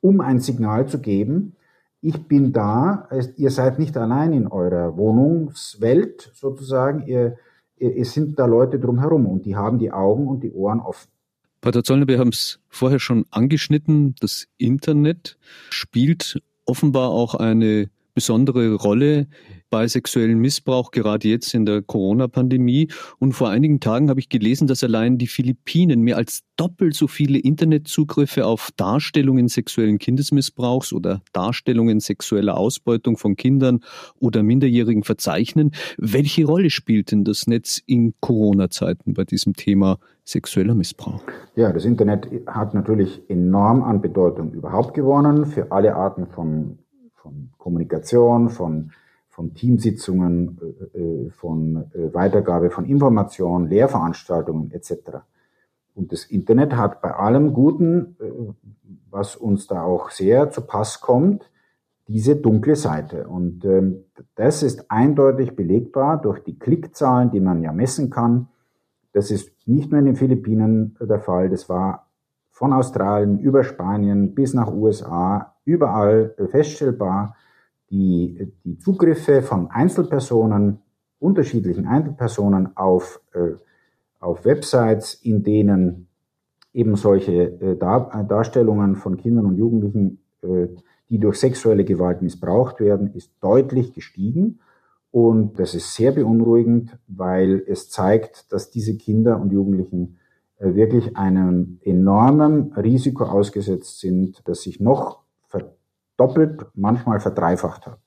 um 0.00 0.22
ein 0.22 0.40
Signal 0.40 0.88
zu 0.88 0.98
geben, 0.98 1.56
ich 2.00 2.26
bin 2.26 2.54
da, 2.54 3.06
ihr 3.36 3.50
seid 3.50 3.78
nicht 3.78 3.94
allein 3.98 4.32
in 4.32 4.46
eurer 4.46 4.96
Wohnungswelt 4.96 6.30
sozusagen, 6.32 7.06
ihr, 7.06 7.36
es 7.76 8.14
sind 8.14 8.38
da 8.38 8.46
Leute 8.46 8.78
drumherum 8.80 9.26
und 9.26 9.44
die 9.44 9.56
haben 9.56 9.78
die 9.78 9.92
Augen 9.92 10.26
und 10.26 10.42
die 10.42 10.52
Ohren 10.52 10.80
offen. 10.80 11.10
Pater 11.60 11.84
Zollner, 11.84 12.08
wir 12.08 12.18
haben 12.18 12.30
es 12.30 12.60
vorher 12.70 12.98
schon 12.98 13.26
angeschnitten, 13.30 14.14
das 14.20 14.46
Internet 14.56 15.36
spielt 15.68 16.42
offenbar 16.64 17.10
auch 17.10 17.34
eine 17.34 17.90
besondere 18.14 18.72
Rolle 18.74 19.26
bei 19.72 19.88
sexuellem 19.88 20.38
Missbrauch, 20.38 20.90
gerade 20.90 21.26
jetzt 21.26 21.54
in 21.54 21.64
der 21.64 21.80
Corona-Pandemie. 21.80 22.88
Und 23.18 23.32
vor 23.32 23.48
einigen 23.48 23.80
Tagen 23.80 24.10
habe 24.10 24.20
ich 24.20 24.28
gelesen, 24.28 24.66
dass 24.66 24.84
allein 24.84 25.16
die 25.16 25.26
Philippinen 25.26 26.02
mehr 26.02 26.18
als 26.18 26.42
doppelt 26.58 26.94
so 26.94 27.08
viele 27.08 27.38
Internetzugriffe 27.38 28.44
auf 28.44 28.68
Darstellungen 28.76 29.48
sexuellen 29.48 29.98
Kindesmissbrauchs 29.98 30.92
oder 30.92 31.22
Darstellungen 31.32 32.00
sexueller 32.00 32.58
Ausbeutung 32.58 33.16
von 33.16 33.34
Kindern 33.34 33.80
oder 34.20 34.42
Minderjährigen 34.42 35.04
verzeichnen. 35.04 35.70
Welche 35.96 36.44
Rolle 36.44 36.68
spielt 36.68 37.10
denn 37.10 37.24
das 37.24 37.46
Netz 37.46 37.80
in 37.86 38.12
Corona-Zeiten 38.20 39.14
bei 39.14 39.24
diesem 39.24 39.54
Thema 39.54 39.98
sexueller 40.26 40.74
Missbrauch? 40.74 41.22
Ja, 41.56 41.72
das 41.72 41.86
Internet 41.86 42.28
hat 42.46 42.74
natürlich 42.74 43.22
enorm 43.30 43.82
an 43.82 44.02
Bedeutung 44.02 44.52
überhaupt 44.52 44.92
gewonnen 44.92 45.46
für 45.46 45.72
alle 45.72 45.96
Arten 45.96 46.26
von 46.26 46.78
von 47.22 47.50
Kommunikation, 47.56 48.50
von, 48.50 48.90
von 49.32 49.54
Teamsitzungen, 49.54 50.60
äh, 50.92 50.98
äh, 50.98 51.30
von 51.30 51.90
äh, 51.94 52.12
Weitergabe 52.12 52.70
von 52.70 52.84
Informationen, 52.84 53.66
Lehrveranstaltungen 53.66 54.70
etc. 54.72 55.24
Und 55.94 56.12
das 56.12 56.24
Internet 56.24 56.76
hat 56.76 57.00
bei 57.00 57.14
allem 57.14 57.52
Guten, 57.52 58.16
was 59.10 59.36
uns 59.36 59.66
da 59.66 59.82
auch 59.82 60.10
sehr 60.10 60.50
zu 60.50 60.62
Pass 60.62 61.00
kommt, 61.00 61.50
diese 62.08 62.36
dunkle 62.36 62.76
Seite. 62.76 63.26
Und 63.28 63.64
ähm, 63.64 64.04
das 64.34 64.62
ist 64.62 64.90
eindeutig 64.90 65.54
belegbar 65.54 66.20
durch 66.20 66.40
die 66.40 66.58
Klickzahlen, 66.58 67.30
die 67.30 67.40
man 67.40 67.62
ja 67.62 67.72
messen 67.72 68.10
kann. 68.10 68.48
Das 69.12 69.30
ist 69.30 69.50
nicht 69.66 69.90
nur 69.90 69.98
in 69.98 70.06
den 70.06 70.16
Philippinen 70.16 70.96
der 71.00 71.20
Fall, 71.20 71.50
das 71.50 71.68
war 71.68 72.08
von 72.50 72.72
Australien 72.72 73.38
über 73.38 73.64
Spanien 73.64 74.34
bis 74.34 74.54
nach 74.54 74.72
USA 74.72 75.54
überall 75.64 76.34
feststellbar. 76.50 77.34
Die, 77.92 78.52
die 78.64 78.78
Zugriffe 78.78 79.42
von 79.42 79.70
Einzelpersonen, 79.70 80.80
unterschiedlichen 81.20 81.86
Einzelpersonen 81.86 82.76
auf, 82.76 83.20
äh, 83.34 83.52
auf 84.18 84.44
Websites, 84.44 85.14
in 85.14 85.44
denen 85.44 86.08
eben 86.72 86.96
solche 86.96 87.32
äh, 87.32 87.76
Dar 87.76 88.24
Darstellungen 88.24 88.96
von 88.96 89.16
Kindern 89.16 89.46
und 89.46 89.56
Jugendlichen, 89.56 90.18
äh, 90.42 90.68
die 91.08 91.18
durch 91.18 91.38
sexuelle 91.38 91.84
Gewalt 91.84 92.22
missbraucht 92.22 92.80
werden, 92.80 93.12
ist 93.14 93.30
deutlich 93.40 93.92
gestiegen. 93.92 94.60
Und 95.10 95.58
das 95.58 95.74
ist 95.74 95.94
sehr 95.94 96.12
beunruhigend, 96.12 96.98
weil 97.06 97.62
es 97.66 97.90
zeigt, 97.90 98.50
dass 98.50 98.70
diese 98.70 98.96
Kinder 98.96 99.38
und 99.38 99.52
Jugendlichen 99.52 100.16
äh, 100.58 100.74
wirklich 100.74 101.16
einem 101.16 101.78
enormen 101.82 102.72
Risiko 102.72 103.24
ausgesetzt 103.24 104.00
sind, 104.00 104.42
das 104.48 104.62
sich 104.62 104.80
noch 104.80 105.20
verdoppelt, 106.16 106.66
manchmal 106.74 107.20
verdreifacht 107.20 107.86
hat. 107.86 107.98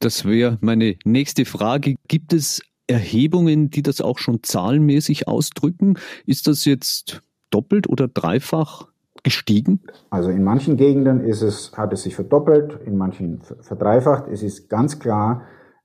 Das 0.00 0.24
wäre 0.24 0.58
meine 0.60 0.96
nächste 1.04 1.44
Frage. 1.44 1.94
Gibt 2.08 2.32
es 2.32 2.62
Erhebungen, 2.86 3.70
die 3.70 3.82
das 3.82 4.00
auch 4.00 4.18
schon 4.18 4.42
zahlenmäßig 4.42 5.26
ausdrücken? 5.26 5.98
Ist 6.26 6.46
das 6.46 6.64
jetzt 6.64 7.22
doppelt 7.50 7.88
oder 7.88 8.06
dreifach 8.06 8.88
gestiegen? 9.22 9.80
Also 10.10 10.30
in 10.30 10.44
manchen 10.44 10.76
Gegenden 10.76 11.20
ist 11.20 11.42
es, 11.42 11.72
hat 11.76 11.92
es 11.92 12.02
sich 12.02 12.14
verdoppelt, 12.14 12.78
in 12.84 12.96
manchen 12.96 13.40
verdreifacht. 13.60 14.28
Es 14.28 14.42
ist 14.42 14.68
ganz 14.68 14.98
klar, 14.98 15.42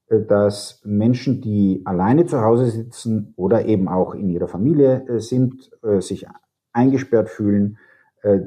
äh, 0.09 0.21
dass 0.27 0.81
Menschen, 0.83 1.41
die 1.41 1.81
alleine 1.85 2.25
zu 2.25 2.41
Hause 2.41 2.69
sitzen 2.69 3.33
oder 3.37 3.65
eben 3.65 3.87
auch 3.87 4.13
in 4.13 4.29
ihrer 4.29 4.47
Familie 4.47 5.07
äh, 5.07 5.19
sind, 5.19 5.71
äh, 5.83 6.01
sich 6.01 6.27
eingesperrt 6.73 7.29
fühlen, 7.29 7.77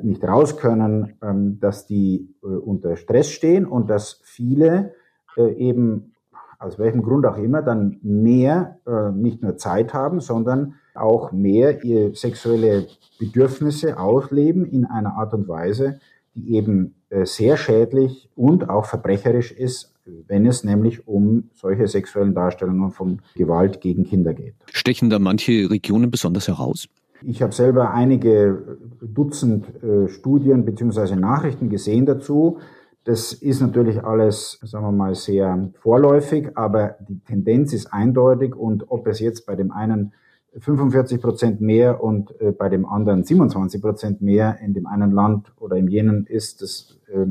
nicht 0.03 0.23
raus 0.23 0.57
können, 0.57 1.15
ähm, 1.23 1.59
dass 1.61 1.87
die 1.87 2.29
unter 2.41 2.97
Stress 2.97 3.31
stehen 3.31 3.67
und 3.67 3.91
dass 3.91 4.21
viele 4.23 4.93
eben 5.37 6.13
aus 6.61 6.79
welchem 6.79 7.03
Grund 7.03 7.27
auch 7.27 7.37
immer 7.37 7.61
dann 7.61 7.99
mehr 8.03 8.79
nicht 9.13 9.43
nur 9.43 9.57
Zeit 9.57 9.93
haben, 9.93 10.21
sondern 10.21 10.75
auch 10.95 11.33
mehr 11.33 11.83
ihre 11.83 12.15
sexuelle 12.15 12.87
Bedürfnisse 13.19 13.99
ausleben 13.99 14.65
in 14.65 14.85
einer 14.85 15.15
Art 15.15 15.35
und 15.35 15.49
Weise, 15.49 15.99
die 16.37 16.55
eben 16.55 16.95
sehr 17.25 17.57
schädlich 17.57 18.31
und 18.37 18.71
auch 18.71 18.85
verbrecherisch 18.85 19.51
ist 19.51 19.95
wenn 20.27 20.47
es 20.47 20.65
nämlich 20.65 21.07
um 21.07 21.51
solche 21.55 21.89
sexuellen 21.89 22.35
Darstellungen 22.35 22.91
von 22.91 23.23
Gewalt 23.35 23.81
gegen 23.81 24.05
Kinder 24.05 24.35
geht. 24.35 24.55
Stechen 24.71 25.11
da 25.11 25.19
manche 25.19 25.71
Regionen 25.71 26.11
besonders 26.11 26.49
heraus? 26.49 26.89
Ich 27.27 27.43
habe 27.43 27.53
selber 27.53 27.93
einige 27.93 28.79
Dutzend 29.01 29.83
äh, 29.83 30.09
Studien 30.09 30.65
bzw. 30.65 31.17
Nachrichten 31.17 31.71
gesehen 31.71 32.05
dazu. 32.05 32.59
Das 33.05 33.33
ist 33.33 33.61
natürlich 33.61 34.05
alles, 34.05 34.59
sagen 34.63 34.85
wir 34.85 34.93
mal, 34.93 35.15
sehr 35.15 35.71
vorläufig, 35.81 36.57
aber 36.57 36.97
die 37.09 37.21
Tendenz 37.21 37.73
ist 37.73 37.93
eindeutig 37.93 38.55
und 38.55 38.91
ob 38.91 39.07
es 39.07 39.21
jetzt 39.21 39.47
bei 39.47 39.57
dem 39.57 39.73
einen 39.73 40.13
45 40.59 41.21
Prozent 41.21 41.61
mehr 41.61 42.03
und 42.03 42.39
äh, 42.41 42.53
bei 42.53 42.69
dem 42.69 42.87
anderen 42.87 43.25
27 43.25 43.81
Prozent 43.81 44.21
mehr 44.21 44.59
in 44.61 44.75
dem 44.75 44.87
einen 44.87 45.11
Land 45.11 45.53
oder 45.59 45.77
im 45.77 45.89
jenen 45.89 46.27
ist, 46.27 46.61
das 46.61 46.99
äh, 47.09 47.27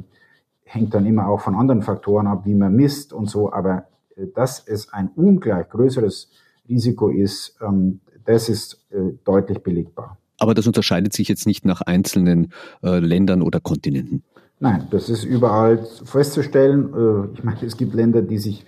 hängt 0.63 0.93
dann 0.93 1.05
immer 1.05 1.27
auch 1.27 1.41
von 1.41 1.55
anderen 1.55 1.83
Faktoren 1.83 2.27
ab, 2.27 2.45
wie 2.45 2.55
man 2.55 2.75
misst 2.75 3.13
und 3.13 3.29
so, 3.29 3.53
aber 3.53 3.85
äh, 4.15 4.25
dass 4.33 4.65
es 4.67 4.91
ein 4.91 5.09
ungleich 5.15 5.69
größeres 5.69 6.31
Risiko 6.67 7.09
ist, 7.09 7.57
ähm, 7.61 7.99
das 8.25 8.49
ist 8.49 8.85
äh, 8.91 9.13
deutlich 9.23 9.59
belegbar. 9.59 10.17
Aber 10.39 10.53
das 10.53 10.67
unterscheidet 10.67 11.13
sich 11.13 11.27
jetzt 11.27 11.45
nicht 11.45 11.65
nach 11.65 11.81
einzelnen 11.81 12.51
äh, 12.81 12.99
Ländern 12.99 13.41
oder 13.41 13.59
Kontinenten. 13.59 14.23
Nein, 14.59 14.87
das 14.91 15.09
ist 15.09 15.23
überall 15.25 15.85
festzustellen. 16.05 17.31
ich 17.33 17.43
meine, 17.43 17.65
es 17.65 17.75
gibt 17.75 17.93
Länder, 17.93 18.21
die 18.21 18.37
sich 18.37 18.65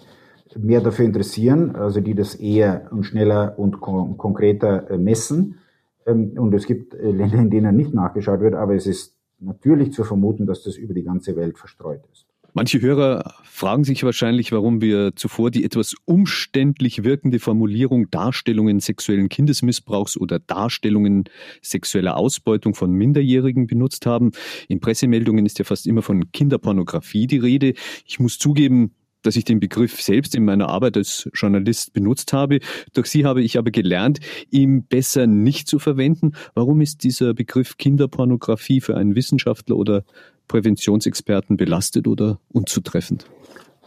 mehr 0.57 0.81
dafür 0.81 1.05
interessieren, 1.05 1.75
also 1.75 2.01
die 2.01 2.13
das 2.15 2.35
eher 2.35 2.89
und 2.91 3.05
schneller 3.05 3.57
und 3.57 3.79
kon 3.79 4.17
konkreter 4.17 4.97
messen. 4.97 5.59
Ähm, 6.05 6.33
und 6.37 6.53
es 6.53 6.65
gibt 6.65 6.93
Länder, 6.93 7.37
in 7.37 7.49
denen 7.49 7.75
nicht 7.77 7.93
nachgeschaut 7.93 8.41
wird, 8.41 8.55
aber 8.55 8.75
es 8.75 8.87
ist 8.87 9.15
natürlich 9.39 9.93
zu 9.93 10.03
vermuten, 10.03 10.45
dass 10.45 10.63
das 10.63 10.75
über 10.75 10.93
die 10.93 11.03
ganze 11.03 11.35
Welt 11.35 11.57
verstreut 11.57 12.01
ist. 12.11 12.25
Manche 12.57 12.79
Hörer 12.79 13.33
fragen 13.43 13.83
sich 13.83 14.05
wahrscheinlich, 14.05 14.53
warum 14.53 14.79
wir 14.79 15.13
zuvor 15.17 15.51
die 15.51 15.65
etwas 15.65 15.93
umständlich 16.05 17.03
wirkende 17.03 17.39
Formulierung 17.39 18.09
Darstellungen 18.11 18.79
sexuellen 18.79 19.27
Kindesmissbrauchs 19.27 20.15
oder 20.15 20.39
Darstellungen 20.39 21.25
sexueller 21.61 22.15
Ausbeutung 22.15 22.73
von 22.73 22.93
Minderjährigen 22.93 23.67
benutzt 23.67 24.05
haben. 24.05 24.31
In 24.69 24.79
Pressemeldungen 24.79 25.45
ist 25.45 25.59
ja 25.59 25.65
fast 25.65 25.85
immer 25.85 26.01
von 26.01 26.31
Kinderpornografie 26.31 27.27
die 27.27 27.39
Rede. 27.39 27.73
Ich 28.05 28.21
muss 28.21 28.39
zugeben, 28.39 28.95
dass 29.21 29.35
ich 29.35 29.43
den 29.43 29.59
Begriff 29.59 30.01
selbst 30.01 30.33
in 30.33 30.45
meiner 30.45 30.69
Arbeit 30.69 30.95
als 30.95 31.29
Journalist 31.33 31.91
benutzt 31.91 32.31
habe. 32.31 32.59
Durch 32.93 33.07
Sie 33.07 33.25
habe 33.25 33.41
ich 33.41 33.57
aber 33.57 33.71
gelernt, 33.71 34.19
ihn 34.49 34.85
besser 34.85 35.27
nicht 35.27 35.67
zu 35.67 35.77
verwenden. 35.77 36.33
Warum 36.53 36.79
ist 36.79 37.03
dieser 37.03 37.33
Begriff 37.33 37.75
Kinderpornografie 37.77 38.79
für 38.79 38.95
einen 38.95 39.15
Wissenschaftler 39.15 39.75
oder 39.75 40.05
Präventionsexperten 40.47 41.57
belastet 41.57 42.07
oder 42.07 42.39
unzutreffend? 42.51 43.25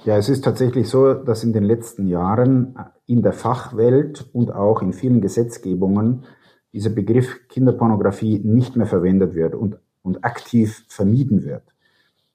Ja, 0.04 0.16
es 0.16 0.28
ist 0.28 0.44
tatsächlich 0.44 0.88
so, 0.88 1.14
dass 1.14 1.42
in 1.42 1.52
den 1.52 1.64
letzten 1.64 2.06
Jahren 2.06 2.76
in 3.06 3.22
der 3.22 3.32
Fachwelt 3.32 4.28
und 4.32 4.52
auch 4.52 4.80
in 4.80 4.92
vielen 4.92 5.20
Gesetzgebungen 5.20 6.24
dieser 6.72 6.90
Begriff 6.90 7.48
Kinderpornografie 7.48 8.38
nicht 8.38 8.76
mehr 8.76 8.86
verwendet 8.86 9.34
wird 9.34 9.54
und, 9.54 9.78
und 10.02 10.24
aktiv 10.24 10.84
vermieden 10.88 11.44
wird. 11.44 11.64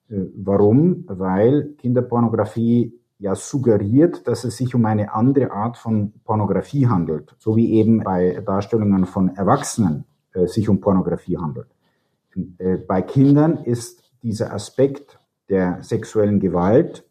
Äh, 0.10 0.26
warum? 0.36 1.06
Weil 1.08 1.74
Kinderpornografie 1.78 3.00
ja 3.20 3.36
suggeriert, 3.36 4.28
dass 4.28 4.44
es 4.44 4.58
sich 4.58 4.76
um 4.76 4.86
eine 4.86 5.14
andere 5.14 5.52
Art 5.52 5.78
von 5.78 6.12
Pornografie 6.26 6.88
handelt, 6.88 7.34
so 7.40 7.56
wie 7.56 7.72
eben 7.74 8.04
bei 8.04 8.42
Darstellungen 8.46 9.06
von 9.06 9.30
Erwachsenen 9.36 10.04
äh, 10.34 10.48
sich 10.48 10.68
um 10.68 10.82
Pornografie 10.82 11.38
handelt. 11.38 11.68
Äh, 12.58 12.78
bei 12.78 13.02
Kindern 13.02 13.64
ist 13.64 14.03
dieser 14.24 14.54
Aspekt 14.54 15.20
der 15.50 15.84
sexuellen 15.84 16.40
Gewalt 16.40 17.06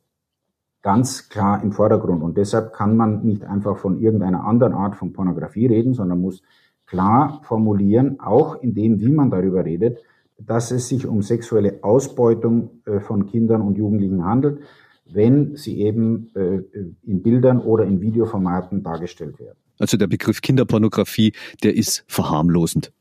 ganz 0.83 1.28
klar 1.28 1.62
im 1.62 1.73
Vordergrund 1.73 2.23
und 2.23 2.37
deshalb 2.37 2.73
kann 2.73 2.97
man 2.97 3.25
nicht 3.25 3.45
einfach 3.45 3.78
von 3.78 4.00
irgendeiner 4.00 4.45
anderen 4.45 4.73
Art 4.73 4.97
von 4.97 5.12
Pornografie 5.12 5.66
reden, 5.66 5.95
sondern 5.95 6.21
muss 6.21 6.42
klar 6.87 7.40
formulieren, 7.45 8.19
auch 8.21 8.61
in 8.62 8.75
dem, 8.75 9.00
wie 9.00 9.09
man 9.09 9.31
darüber 9.31 9.64
redet, 9.64 9.99
dass 10.38 10.73
es 10.73 10.88
sich 10.88 11.07
um 11.07 11.23
sexuelle 11.23 11.78
Ausbeutung 11.83 12.83
äh, 12.85 13.00
von 13.00 13.26
Kindern 13.26 13.62
und 13.62 13.78
Jugendlichen 13.78 14.25
handelt, 14.25 14.61
wenn 15.07 15.57
sie 15.57 15.81
eben 15.81 16.31
äh, 16.35 16.62
in 17.04 17.23
Bildern 17.23 17.61
oder 17.61 17.85
in 17.85 18.00
Videoformaten 18.00 18.83
dargestellt 18.83 19.38
werden. 19.38 19.59
Also 19.78 19.97
der 19.97 20.07
Begriff 20.07 20.40
Kinderpornografie, 20.40 21.33
der 21.62 21.76
ist 21.76 22.04
verharmlosend. 22.09 22.92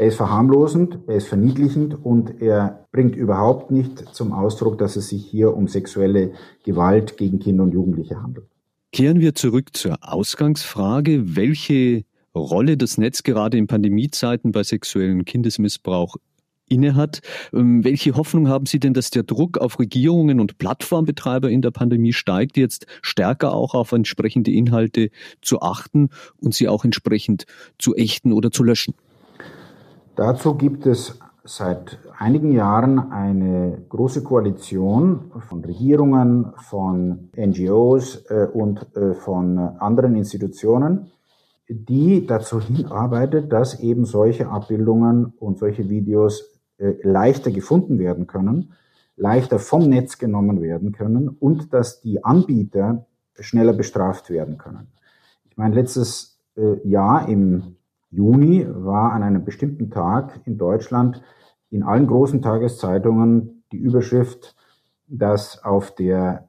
Er 0.00 0.06
ist 0.06 0.16
verharmlosend, 0.16 1.00
er 1.08 1.16
ist 1.16 1.28
verniedlichend 1.28 1.94
und 2.06 2.40
er 2.40 2.86
bringt 2.90 3.14
überhaupt 3.14 3.70
nicht 3.70 3.98
zum 4.14 4.32
Ausdruck, 4.32 4.78
dass 4.78 4.96
es 4.96 5.10
sich 5.10 5.26
hier 5.26 5.54
um 5.54 5.68
sexuelle 5.68 6.32
Gewalt 6.64 7.18
gegen 7.18 7.38
Kinder 7.38 7.64
und 7.64 7.74
Jugendliche 7.74 8.22
handelt. 8.22 8.46
Kehren 8.92 9.20
wir 9.20 9.34
zurück 9.34 9.76
zur 9.76 9.98
Ausgangsfrage. 10.00 11.36
Welche 11.36 12.06
Rolle 12.34 12.78
das 12.78 12.96
Netz 12.96 13.24
gerade 13.24 13.58
in 13.58 13.66
Pandemiezeiten 13.66 14.52
bei 14.52 14.62
sexuellem 14.62 15.26
Kindesmissbrauch 15.26 16.16
innehat. 16.66 17.20
Ähm, 17.52 17.84
welche 17.84 18.14
Hoffnung 18.14 18.48
haben 18.48 18.64
Sie 18.64 18.80
denn, 18.80 18.94
dass 18.94 19.10
der 19.10 19.24
Druck 19.24 19.58
auf 19.58 19.78
Regierungen 19.78 20.40
und 20.40 20.56
Plattformbetreiber 20.56 21.50
in 21.50 21.60
der 21.60 21.72
Pandemie 21.72 22.14
steigt, 22.14 22.56
jetzt 22.56 22.86
stärker 23.02 23.52
auch 23.52 23.74
auf 23.74 23.92
entsprechende 23.92 24.50
Inhalte 24.50 25.10
zu 25.42 25.60
achten 25.60 26.08
und 26.38 26.54
sie 26.54 26.68
auch 26.68 26.86
entsprechend 26.86 27.44
zu 27.78 27.94
ächten 27.94 28.32
oder 28.32 28.50
zu 28.50 28.62
löschen? 28.62 28.94
Dazu 30.20 30.54
gibt 30.54 30.84
es 30.84 31.18
seit 31.44 31.98
einigen 32.18 32.52
Jahren 32.52 33.10
eine 33.10 33.86
große 33.88 34.22
Koalition 34.22 35.32
von 35.48 35.64
Regierungen, 35.64 36.52
von 36.58 37.30
NGOs 37.34 38.26
äh, 38.28 38.46
und 38.52 38.94
äh, 38.94 39.14
von 39.14 39.56
anderen 39.58 40.16
Institutionen, 40.16 41.06
die 41.70 42.26
dazu 42.26 42.60
hinarbeitet, 42.60 43.50
dass 43.50 43.80
eben 43.80 44.04
solche 44.04 44.50
Abbildungen 44.50 45.32
und 45.38 45.58
solche 45.58 45.88
Videos 45.88 46.50
äh, 46.76 46.96
leichter 47.02 47.50
gefunden 47.50 47.98
werden 47.98 48.26
können, 48.26 48.74
leichter 49.16 49.58
vom 49.58 49.88
Netz 49.88 50.18
genommen 50.18 50.60
werden 50.60 50.92
können 50.92 51.30
und 51.30 51.72
dass 51.72 52.02
die 52.02 52.22
Anbieter 52.22 53.06
schneller 53.38 53.72
bestraft 53.72 54.28
werden 54.28 54.58
können. 54.58 54.88
Ich 55.48 55.56
meine, 55.56 55.74
letztes 55.74 56.38
Jahr 56.84 57.26
im 57.26 57.76
Juni 58.10 58.66
war 58.68 59.12
an 59.12 59.22
einem 59.22 59.44
bestimmten 59.44 59.90
Tag 59.90 60.40
in 60.44 60.58
Deutschland 60.58 61.22
in 61.70 61.82
allen 61.82 62.06
großen 62.06 62.42
Tageszeitungen 62.42 63.62
die 63.72 63.78
Überschrift, 63.78 64.56
dass 65.06 65.62
auf 65.62 65.94
der 65.94 66.48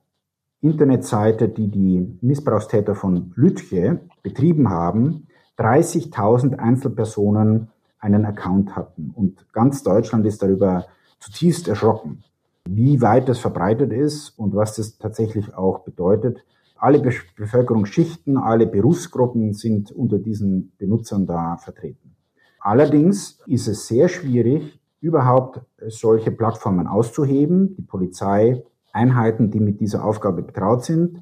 Internetseite, 0.62 1.50
die 1.50 1.70
die 1.70 2.18
Missbrauchstäter 2.22 2.96
von 2.96 3.32
Lütche 3.36 4.02
betrieben 4.22 4.70
haben, 4.70 5.28
30.000 5.58 6.58
Einzelpersonen 6.58 7.70
einen 8.00 8.26
Account 8.26 8.76
hatten. 8.76 9.12
Und 9.16 9.52
ganz 9.54 9.84
Deutschland 9.84 10.26
ist 10.26 10.42
darüber 10.42 10.86
zutiefst 11.20 11.68
erschrocken, 11.68 12.24
wie 12.68 13.02
weit 13.02 13.30
das 13.30 13.40
verbreitet 13.40 13.92
ist 13.92 14.38
und 14.38 14.56
was 14.56 14.76
das 14.76 14.98
tatsächlich 14.98 15.54
auch 15.56 15.80
bedeutet. 15.80 16.44
Alle 16.82 17.00
Be 17.00 17.12
Bevölkerungsschichten, 17.38 18.40
alle 18.40 18.66
Berufsgruppen 18.66 19.54
sind 19.54 19.92
unter 19.92 20.18
diesen 20.18 20.72
Benutzern 20.80 21.28
da 21.28 21.58
vertreten. 21.58 22.16
Allerdings 22.60 23.40
ist 23.46 23.68
es 23.68 23.88
sehr 23.88 24.08
schwierig, 24.08 24.82
überhaupt 25.00 25.62
solche 25.88 26.32
Plattformen 26.32 26.88
auszuheben. 26.88 27.76
Die 27.76 27.84
Polizeieinheiten, 27.84 29.52
die 29.52 29.60
mit 29.60 29.80
dieser 29.80 30.04
Aufgabe 30.04 30.42
betraut 30.42 30.84
sind, 30.84 31.20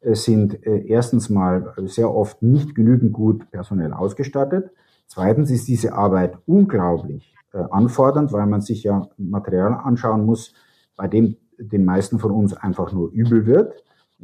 äh, 0.00 0.14
sind 0.14 0.66
äh, 0.66 0.86
erstens 0.86 1.28
mal 1.28 1.74
sehr 1.84 2.10
oft 2.10 2.40
nicht 2.40 2.74
genügend 2.74 3.12
gut 3.12 3.50
personell 3.50 3.92
ausgestattet. 3.92 4.70
Zweitens 5.08 5.50
ist 5.50 5.68
diese 5.68 5.92
Arbeit 5.92 6.38
unglaublich 6.46 7.34
äh, 7.52 7.58
anfordernd, 7.70 8.32
weil 8.32 8.46
man 8.46 8.62
sich 8.62 8.82
ja 8.84 9.08
Material 9.18 9.74
anschauen 9.74 10.24
muss, 10.24 10.54
bei 10.96 11.06
dem 11.06 11.36
den 11.58 11.84
meisten 11.84 12.18
von 12.18 12.30
uns 12.30 12.54
einfach 12.54 12.94
nur 12.94 13.10
übel 13.12 13.44
wird. 13.44 13.74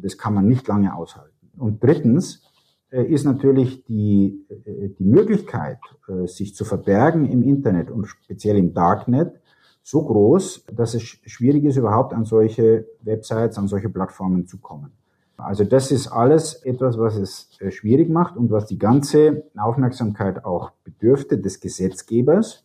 Das 0.03 0.19
kann 0.19 0.35
man 0.35 0.47
nicht 0.47 0.67
lange 0.69 0.95
aushalten. 0.95 1.51
Und 1.57 1.83
drittens 1.83 2.43
äh, 2.91 3.05
ist 3.05 3.25
natürlich 3.25 3.85
die, 3.85 4.47
äh, 4.49 4.89
die 4.99 5.05
Möglichkeit, 5.05 5.79
äh, 6.09 6.27
sich 6.27 6.55
zu 6.55 6.65
verbergen 6.65 7.27
im 7.27 7.43
Internet 7.43 7.91
und 7.91 8.07
speziell 8.07 8.57
im 8.57 8.73
Darknet 8.73 9.41
so 9.83 10.03
groß, 10.03 10.65
dass 10.73 10.95
es 10.95 11.03
schwierig 11.03 11.65
ist, 11.65 11.77
überhaupt 11.77 12.15
an 12.15 12.25
solche 12.25 12.87
Websites, 13.03 13.59
an 13.59 13.69
solche 13.69 13.91
Plattformen 13.91 14.47
zu 14.47 14.59
kommen. 14.59 14.93
Also 15.37 15.65
das 15.65 15.93
ist 15.93 16.09
alles 16.09 16.55
etwas, 16.65 16.99
was 16.99 17.17
es 17.17 17.51
schwierig 17.73 18.11
macht 18.11 18.37
und 18.37 18.51
was 18.51 18.67
die 18.67 18.79
ganze 18.79 19.45
Aufmerksamkeit 19.57 20.45
auch 20.45 20.73
bedürfte 20.83 21.39
des 21.39 21.61
Gesetzgebers. 21.61 22.65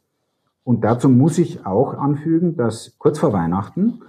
Und 0.63 0.83
dazu 0.83 1.07
muss 1.07 1.37
ich 1.37 1.65
auch 1.65 1.93
anfügen, 1.93 2.55
dass 2.55 2.95
kurz 2.97 3.19
vor 3.19 3.31
Weihnachten 3.31 4.01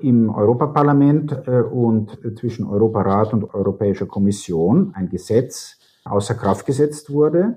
im 0.00 0.30
Europaparlament 0.30 1.32
äh, 1.46 1.60
und 1.60 2.18
zwischen 2.38 2.66
Europarat 2.66 3.32
und 3.32 3.52
Europäischer 3.54 4.06
Kommission 4.06 4.92
ein 4.94 5.08
Gesetz 5.08 5.78
außer 6.04 6.34
Kraft 6.34 6.66
gesetzt 6.66 7.12
wurde, 7.12 7.56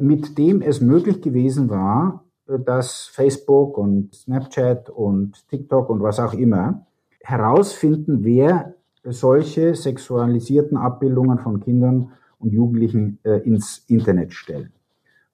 mit 0.00 0.36
dem 0.38 0.62
es 0.62 0.80
möglich 0.80 1.22
gewesen 1.22 1.70
war, 1.70 2.24
dass 2.46 3.06
Facebook 3.06 3.76
und 3.78 4.14
Snapchat 4.14 4.90
und 4.90 5.48
TikTok 5.48 5.90
und 5.90 6.02
was 6.02 6.20
auch 6.20 6.34
immer 6.34 6.86
herausfinden, 7.20 8.22
wer 8.22 8.74
solche 9.02 9.74
sexualisierten 9.74 10.76
Abbildungen 10.76 11.38
von 11.38 11.60
Kindern 11.60 12.12
und 12.38 12.52
Jugendlichen 12.52 13.18
äh, 13.24 13.38
ins 13.40 13.84
Internet 13.88 14.32
stellen. 14.32 14.72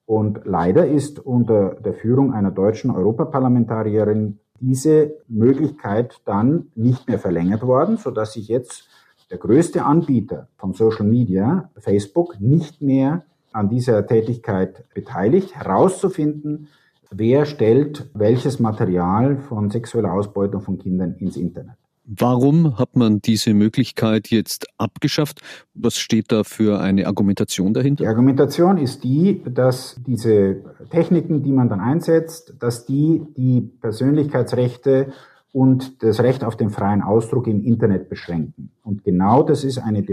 Und 0.05 0.41
leider 0.45 0.87
ist 0.87 1.19
unter 1.19 1.75
der 1.75 1.93
Führung 1.93 2.33
einer 2.33 2.51
deutschen 2.51 2.91
Europaparlamentarierin 2.91 4.39
diese 4.63 5.15
Möglichkeit 5.27 6.21
dann 6.25 6.71
nicht 6.75 7.07
mehr 7.07 7.19
verlängert 7.19 7.63
worden, 7.63 7.97
so 7.97 8.11
dass 8.11 8.33
sich 8.33 8.47
jetzt 8.47 8.87
der 9.29 9.37
größte 9.37 9.83
Anbieter 9.83 10.47
von 10.57 10.73
Social 10.73 11.05
Media, 11.05 11.69
Facebook, 11.77 12.39
nicht 12.39 12.81
mehr 12.81 13.23
an 13.51 13.69
dieser 13.69 14.05
Tätigkeit 14.07 14.85
beteiligt, 14.93 15.55
herauszufinden, 15.55 16.69
wer 17.11 17.45
stellt 17.45 18.09
welches 18.13 18.59
Material 18.59 19.37
von 19.37 19.69
sexueller 19.69 20.13
Ausbeutung 20.13 20.61
von 20.61 20.79
Kindern 20.79 21.15
ins 21.19 21.37
Internet. 21.37 21.82
Warum 22.05 22.77
hat 22.77 22.97
man 22.97 23.21
diese 23.21 23.53
Möglichkeit 23.53 24.27
jetzt 24.29 24.67
abgeschafft? 24.77 25.41
Was 25.73 25.97
steht 25.97 26.31
da 26.33 26.43
für 26.43 26.81
eine 26.81 27.07
Argumentation 27.07 27.73
dahinter? 27.73 28.03
Die 28.03 28.09
Argumentation 28.09 28.77
ist 28.77 29.05
die, 29.05 29.41
dass 29.45 29.95
diese 30.05 30.57
Techniken, 30.89 31.43
die 31.43 31.53
man 31.53 31.69
dann 31.69 31.79
einsetzt, 31.79 32.55
dass 32.59 32.85
die 32.85 33.21
die 33.37 33.61
Persönlichkeitsrechte 33.61 35.13
und 35.53 36.03
das 36.03 36.19
Recht 36.19 36.43
auf 36.43 36.57
den 36.57 36.71
freien 36.71 37.01
Ausdruck 37.01 37.47
im 37.47 37.63
Internet 37.63 38.09
beschränken. 38.09 38.71
Und 38.83 39.05
genau 39.05 39.43
das 39.43 39.63
ist 39.63 39.77
eine 39.77 40.03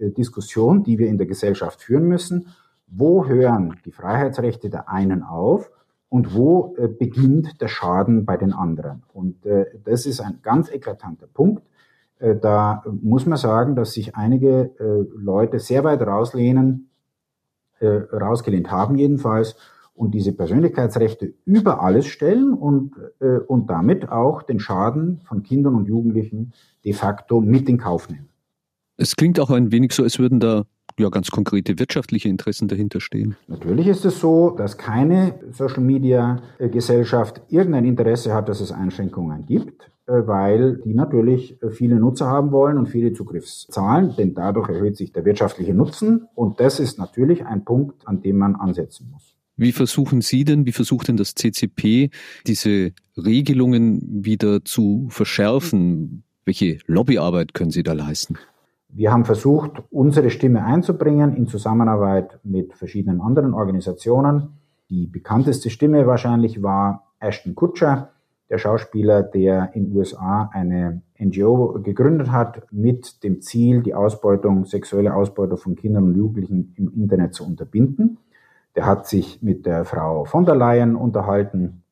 Diskussion, 0.00 0.82
die 0.82 0.98
wir 0.98 1.06
in 1.06 1.18
der 1.18 1.26
Gesellschaft 1.26 1.80
führen 1.80 2.08
müssen. 2.08 2.48
Wo 2.88 3.26
hören 3.26 3.76
die 3.84 3.92
Freiheitsrechte 3.92 4.68
der 4.68 4.88
einen 4.88 5.22
auf 5.22 5.70
und 6.08 6.34
wo 6.34 6.74
äh, 6.78 6.88
beginnt 6.88 7.60
der 7.60 7.68
Schaden 7.68 8.24
bei 8.24 8.36
den 8.36 8.52
anderen. 8.52 9.02
Und 9.12 9.44
äh, 9.46 9.66
das 9.84 10.06
ist 10.06 10.20
ein 10.20 10.40
ganz 10.42 10.70
eklatanter 10.70 11.26
Punkt. 11.26 11.62
Äh, 12.18 12.36
da 12.36 12.84
muss 13.02 13.26
man 13.26 13.38
sagen, 13.38 13.76
dass 13.76 13.92
sich 13.92 14.16
einige 14.16 14.70
äh, 14.78 15.06
Leute 15.16 15.58
sehr 15.58 15.84
weit 15.84 16.02
rauslehnen, 16.02 16.90
äh, 17.80 17.86
rausgelehnt 17.86 18.70
haben 18.70 18.96
jedenfalls, 18.96 19.56
und 19.96 20.12
diese 20.12 20.32
Persönlichkeitsrechte 20.32 21.32
über 21.44 21.82
alles 21.82 22.06
stellen 22.06 22.52
und, 22.52 22.92
äh, 23.20 23.38
und 23.38 23.70
damit 23.70 24.10
auch 24.10 24.42
den 24.42 24.60
Schaden 24.60 25.20
von 25.24 25.42
Kindern 25.42 25.74
und 25.74 25.88
Jugendlichen 25.88 26.52
de 26.84 26.92
facto 26.92 27.40
mit 27.40 27.68
in 27.68 27.78
Kauf 27.78 28.08
nehmen. 28.10 28.28
Es 28.98 29.16
klingt 29.16 29.40
auch 29.40 29.50
ein 29.50 29.72
wenig 29.72 29.92
so, 29.92 30.02
als 30.02 30.18
würden 30.18 30.38
da 30.38 30.64
ja 30.98 31.08
ganz 31.08 31.30
konkrete 31.30 31.78
wirtschaftliche 31.78 32.28
Interessen 32.28 32.68
dahinter 32.68 33.00
stehen. 33.00 33.36
Natürlich 33.48 33.86
ist 33.86 34.04
es 34.04 34.20
so, 34.20 34.50
dass 34.50 34.78
keine 34.78 35.34
Social 35.52 35.82
Media 35.82 36.42
Gesellschaft 36.58 37.40
irgendein 37.48 37.84
Interesse 37.84 38.34
hat, 38.34 38.48
dass 38.48 38.60
es 38.60 38.72
Einschränkungen 38.72 39.46
gibt, 39.46 39.90
äh, 40.06 40.26
weil 40.26 40.78
die 40.84 40.94
natürlich 40.94 41.58
viele 41.70 41.96
Nutzer 41.96 42.26
haben 42.26 42.52
wollen 42.52 42.78
und 42.78 42.88
viele 42.88 43.12
Zugriffszahlen, 43.12 44.14
denn 44.16 44.34
dadurch 44.34 44.68
erhöht 44.68 44.96
sich 44.96 45.12
der 45.12 45.24
wirtschaftliche 45.24 45.74
Nutzen 45.74 46.26
und 46.34 46.60
das 46.60 46.80
ist 46.80 46.98
natürlich 46.98 47.44
ein 47.44 47.64
Punkt, 47.64 48.06
an 48.06 48.22
dem 48.22 48.38
man 48.38 48.54
ansetzen 48.54 49.10
muss. 49.12 49.34
Wie 49.58 49.72
versuchen 49.72 50.20
Sie 50.20 50.44
denn, 50.44 50.66
wie 50.66 50.72
versucht 50.72 51.08
denn 51.08 51.16
das 51.16 51.34
CCP, 51.34 52.10
diese 52.46 52.92
Regelungen 53.16 54.02
wieder 54.24 54.64
zu 54.64 55.06
verschärfen? 55.08 56.24
Welche 56.44 56.78
Lobbyarbeit 56.86 57.54
können 57.54 57.70
Sie 57.70 57.82
da 57.82 57.94
leisten? 57.94 58.36
Wir 58.98 59.12
haben 59.12 59.26
versucht, 59.26 59.82
unsere 59.90 60.30
Stimme 60.30 60.64
einzubringen 60.64 61.36
in 61.36 61.46
Zusammenarbeit 61.46 62.40
mit 62.44 62.72
verschiedenen 62.72 63.20
anderen 63.20 63.52
Organisationen. 63.52 64.54
Die 64.88 65.06
bekannteste 65.06 65.68
Stimme 65.68 66.06
wahrscheinlich 66.06 66.62
war 66.62 67.12
Ashton 67.20 67.54
Kutcher, 67.54 68.12
der 68.48 68.56
Schauspieler, 68.56 69.22
der 69.22 69.74
in 69.74 69.94
USA 69.94 70.48
eine 70.50 71.02
NGO 71.18 71.78
gegründet 71.82 72.32
hat, 72.32 72.72
mit 72.72 73.22
dem 73.22 73.42
Ziel, 73.42 73.82
die 73.82 73.92
Ausbeutung, 73.92 74.64
sexuelle 74.64 75.14
Ausbeutung 75.14 75.58
von 75.58 75.76
Kindern 75.76 76.04
und 76.04 76.16
Jugendlichen 76.16 76.72
im 76.78 76.90
Internet 76.94 77.34
zu 77.34 77.44
unterbinden. 77.44 78.16
Der 78.76 78.86
hat 78.86 79.06
sich 79.06 79.42
mit 79.42 79.66
der 79.66 79.84
Frau 79.84 80.24
von 80.24 80.46
der 80.46 80.54
Leyen 80.54 80.96
unterhalten 80.96 81.82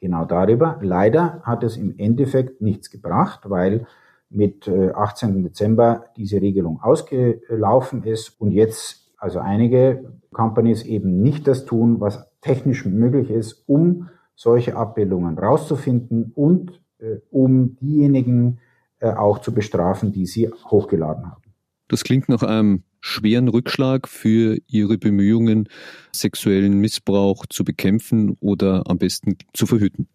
genau 0.00 0.24
darüber. 0.24 0.78
Leider 0.80 1.42
hat 1.42 1.64
es 1.64 1.76
im 1.76 1.98
Endeffekt 1.98 2.62
nichts 2.62 2.90
gebracht, 2.90 3.50
weil 3.50 3.86
mit 4.30 4.68
18. 4.68 5.38
Äh, 5.38 5.42
Dezember 5.42 6.06
diese 6.16 6.40
Regelung 6.40 6.80
ausgelaufen 6.80 8.04
ist 8.04 8.40
und 8.40 8.52
jetzt 8.52 9.10
also 9.18 9.38
einige 9.40 10.14
Companies 10.32 10.84
eben 10.84 11.20
nicht 11.20 11.46
das 11.46 11.66
tun, 11.66 12.00
was 12.00 12.26
technisch 12.40 12.86
möglich 12.86 13.30
ist, 13.30 13.64
um 13.66 14.08
solche 14.34 14.76
Abbildungen 14.76 15.38
rauszufinden 15.38 16.32
und 16.34 16.80
äh, 16.98 17.16
um 17.30 17.76
diejenigen 17.80 18.60
äh, 19.00 19.10
auch 19.12 19.40
zu 19.40 19.52
bestrafen, 19.52 20.12
die 20.12 20.26
sie 20.26 20.48
hochgeladen 20.48 21.30
haben. 21.30 21.42
Das 21.88 22.04
klingt 22.04 22.28
nach 22.28 22.42
einem 22.42 22.84
schweren 23.00 23.48
Rückschlag 23.48 24.08
für 24.08 24.58
Ihre 24.68 24.96
Bemühungen, 24.96 25.68
sexuellen 26.12 26.78
Missbrauch 26.78 27.46
zu 27.46 27.64
bekämpfen 27.64 28.36
oder 28.40 28.84
am 28.86 28.98
besten 28.98 29.36
zu 29.52 29.66
verhüten. 29.66 30.08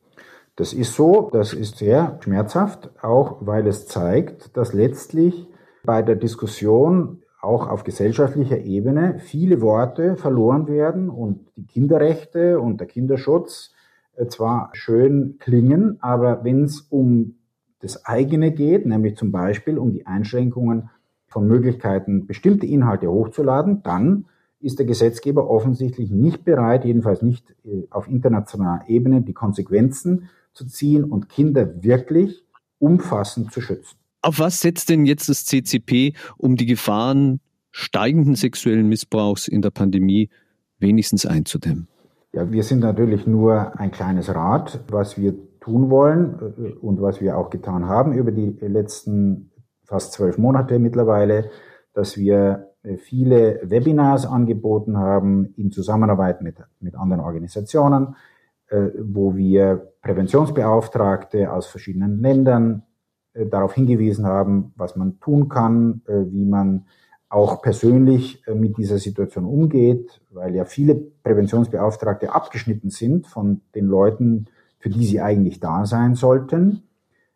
Das 0.56 0.72
ist 0.72 0.94
so, 0.94 1.30
das 1.34 1.54
ist 1.54 1.78
sehr 1.78 2.18
schmerzhaft, 2.22 2.90
auch 3.02 3.38
weil 3.42 3.68
es 3.68 3.88
zeigt, 3.88 4.56
dass 4.56 4.74
letztlich 4.74 5.48
bei 5.84 6.02
der 6.02 6.16
Diskussion 6.16 7.24
auch 7.42 7.68
auf 7.68 7.84
gesellschaftlicher 7.84 8.60
Ebene 8.60 9.20
viele 9.20 9.62
Worte 9.62 10.16
verloren 10.16 10.68
werden 10.68 11.10
und 11.10 11.46
die 11.58 11.68
Kinderrechte 11.68 12.60
und 12.60 12.80
der 12.80 12.88
Kinderschutz 12.88 13.74
äh, 14.16 14.28
zwar 14.28 14.70
schön 14.74 15.38
klingen, 15.40 15.98
aber 16.02 16.44
wenn 16.44 16.64
es 16.64 16.82
um 16.82 17.36
das 17.80 18.06
eigene 18.06 18.52
geht, 18.52 18.86
nämlich 18.86 19.16
zum 19.16 19.32
Beispiel 19.32 19.78
um 19.78 19.92
die 19.92 20.08
Einschränkungen 20.08 20.90
von 21.28 21.48
Möglichkeiten, 21.48 22.26
bestimmte 22.26 22.66
Inhalte 22.66 23.12
hochzuladen, 23.12 23.84
dann 23.84 24.26
ist 24.60 24.80
der 24.80 24.86
Gesetzgeber 24.86 25.50
offensichtlich 25.50 26.10
nicht 26.10 26.46
bereit, 26.46 26.86
jedenfalls 26.86 27.22
nicht 27.22 27.54
äh, 27.66 27.84
auf 27.90 28.08
internationaler 28.08 28.86
Ebene, 28.88 29.22
die 29.22 29.34
Konsequenzen 29.34 30.30
zu 30.56 30.66
ziehen 30.66 31.04
und 31.04 31.30
Kinder 31.30 31.84
wirklich 31.84 32.44
umfassend 32.80 33.52
zu 33.52 33.62
schützen. 33.62 33.98
Auf 34.22 34.40
was 34.40 34.62
setzt 34.62 34.90
denn 34.90 35.06
jetzt 35.06 35.30
das 35.30 35.46
CCP, 35.46 36.14
um 36.38 36.56
die 36.56 36.66
Gefahren 36.66 37.40
steigenden 37.72 38.36
sexuellen 38.36 38.88
Missbrauchs 38.88 39.48
in 39.48 39.62
der 39.62 39.70
Pandemie 39.70 40.30
wenigstens 40.80 41.26
einzudämmen? 41.26 41.88
Ja, 42.32 42.52
wir 42.52 42.64
sind 42.64 42.80
natürlich 42.80 43.28
nur 43.28 43.80
ein 43.80 43.92
kleines 43.92 44.34
Rad, 44.34 44.82
was 44.90 45.18
wir 45.18 45.36
tun 45.60 45.90
wollen 45.90 46.40
äh, 46.58 46.72
und 46.74 47.02
was 47.02 47.22
wir 47.22 47.38
auch 47.38 47.50
getan 47.50 47.88
haben 47.88 48.14
über 48.14 48.32
die 48.32 48.58
letzten 48.62 49.52
fast 49.84 50.14
zwölf 50.14 50.38
Monate 50.38 50.80
mittlerweile, 50.80 51.50
dass 51.94 52.18
wir 52.18 52.72
äh, 52.84 52.98
viele 52.98 53.62
Webinars 53.64 54.26
angeboten 54.26 54.98
haben 54.98 55.54
in 55.58 55.72
Zusammenarbeit 55.72 56.42
mit, 56.42 56.58
mit 56.80 56.96
anderen 56.96 57.22
Organisationen, 57.22 58.16
wo 58.70 59.36
wir 59.36 59.92
Präventionsbeauftragte 60.02 61.52
aus 61.52 61.68
verschiedenen 61.68 62.20
Ländern 62.20 62.84
äh, 63.34 63.46
darauf 63.46 63.74
hingewiesen 63.74 64.26
haben, 64.26 64.74
was 64.76 64.96
man 64.96 65.20
tun 65.20 65.50
kann, 65.50 66.02
wie 66.08 66.46
man 66.46 66.86
auch 67.30 67.62
persönlich 67.62 68.44
mit 68.54 68.78
dieser 68.78 68.98
Situation 68.98 69.46
umgeht, 69.46 70.22
weil 70.32 70.56
ja 70.56 70.66
viele 70.66 70.96
Präventionsbeauftragte 70.96 72.34
abgeschnitten 72.34 72.90
sind 72.90 73.28
von 73.28 73.62
den 73.74 73.86
Leuten, 73.88 74.46
für 74.78 74.90
die 74.90 75.06
sie 75.06 75.22
eigentlich 75.22 75.60
da 75.60 75.86
sein 75.86 76.16
sollten. 76.16 76.84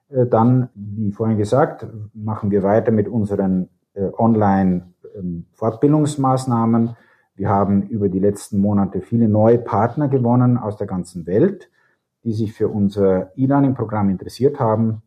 Dann, 0.10 0.70
wie 0.74 1.12
vorhin 1.12 1.38
gesagt, 1.38 1.86
machen 2.14 2.50
wir 2.52 2.64
weiter 2.64 2.92
mit 2.92 3.10
unseren 3.10 3.68
Online-Fortbildungsmaßnahmen. 3.96 6.96
Wir 7.40 7.48
haben 7.48 7.84
über 7.84 8.10
die 8.10 8.20
letzten 8.20 8.60
Monate 8.60 9.00
viele 9.00 9.30
neue 9.30 9.60
Partner 9.60 10.10
gewonnen 10.10 10.58
aus 10.58 10.76
der 10.76 10.88
ganzen 10.88 11.26
Welt, 11.26 11.70
die 12.26 12.34
sich 12.34 12.52
für 12.52 12.68
unser 12.68 13.32
E-Learning-Programm 13.38 14.10
interessiert 14.10 14.60
haben. 14.60 15.04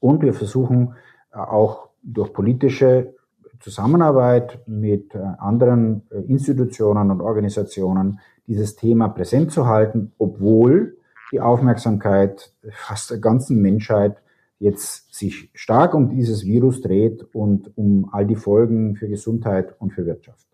Und 0.00 0.22
wir 0.22 0.32
versuchen 0.32 0.94
äh, 1.30 1.36
auch 1.36 1.90
durch 2.02 2.32
politische 2.32 3.16
Zusammenarbeit 3.60 4.60
mit 4.66 5.14
äh, 5.14 5.18
anderen 5.18 6.04
äh, 6.10 6.20
Institutionen 6.22 7.10
und 7.10 7.20
Organisationen 7.20 8.20
dieses 8.46 8.74
Thema 8.76 9.08
präsent 9.08 9.52
zu 9.52 9.66
halten, 9.66 10.12
obwohl 10.16 10.96
die 11.32 11.40
Aufmerksamkeit 11.42 12.50
fast 12.70 13.10
der 13.10 13.18
ganzen 13.18 13.60
Menschheit 13.60 14.16
jetzt 14.58 15.14
sich 15.14 15.50
stark 15.52 15.92
um 15.92 16.08
dieses 16.08 16.46
Virus 16.46 16.80
dreht 16.80 17.26
und 17.34 17.76
um 17.76 18.08
all 18.10 18.26
die 18.26 18.36
Folgen 18.36 18.96
für 18.96 19.08
Gesundheit 19.08 19.78
und 19.78 19.92
für 19.92 20.06
Wirtschaft. 20.06 20.46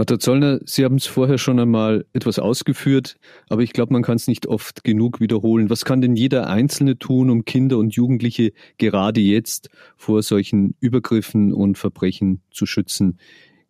Pater 0.00 0.18
Zollner, 0.18 0.60
Sie 0.64 0.82
haben 0.82 0.94
es 0.94 1.04
vorher 1.04 1.36
schon 1.36 1.60
einmal 1.60 2.06
etwas 2.14 2.38
ausgeführt, 2.38 3.16
aber 3.50 3.60
ich 3.60 3.74
glaube, 3.74 3.92
man 3.92 4.02
kann 4.02 4.16
es 4.16 4.28
nicht 4.28 4.46
oft 4.46 4.82
genug 4.82 5.20
wiederholen. 5.20 5.68
Was 5.68 5.84
kann 5.84 6.00
denn 6.00 6.16
jeder 6.16 6.48
Einzelne 6.48 6.98
tun, 6.98 7.28
um 7.28 7.44
Kinder 7.44 7.76
und 7.76 7.94
Jugendliche 7.94 8.52
gerade 8.78 9.20
jetzt 9.20 9.68
vor 9.98 10.22
solchen 10.22 10.74
Übergriffen 10.80 11.52
und 11.52 11.76
Verbrechen 11.76 12.40
zu 12.50 12.64
schützen, 12.64 13.18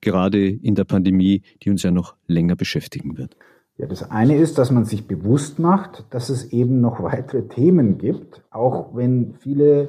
gerade 0.01 0.49
in 0.49 0.77
der 0.77 0.85
Pandemie, 0.85 1.43
die 1.65 1.71
uns 1.71 1.83
ja 1.83 1.91
noch 1.91 2.15
länger 2.29 2.55
beschäftigen 2.55 3.19
wird? 3.19 3.37
Ja, 3.77 3.89
das 3.89 4.09
eine 4.09 4.37
ist, 4.37 4.57
dass 4.57 4.71
man 4.71 4.85
sich 4.85 5.09
bewusst 5.09 5.59
macht, 5.59 6.05
dass 6.11 6.29
es 6.29 6.53
eben 6.53 6.81
noch 6.81 7.03
weitere 7.03 7.49
Themen 7.49 7.99
gibt, 7.99 8.41
auch 8.53 8.95
wenn 8.95 9.35
viele 9.41 9.89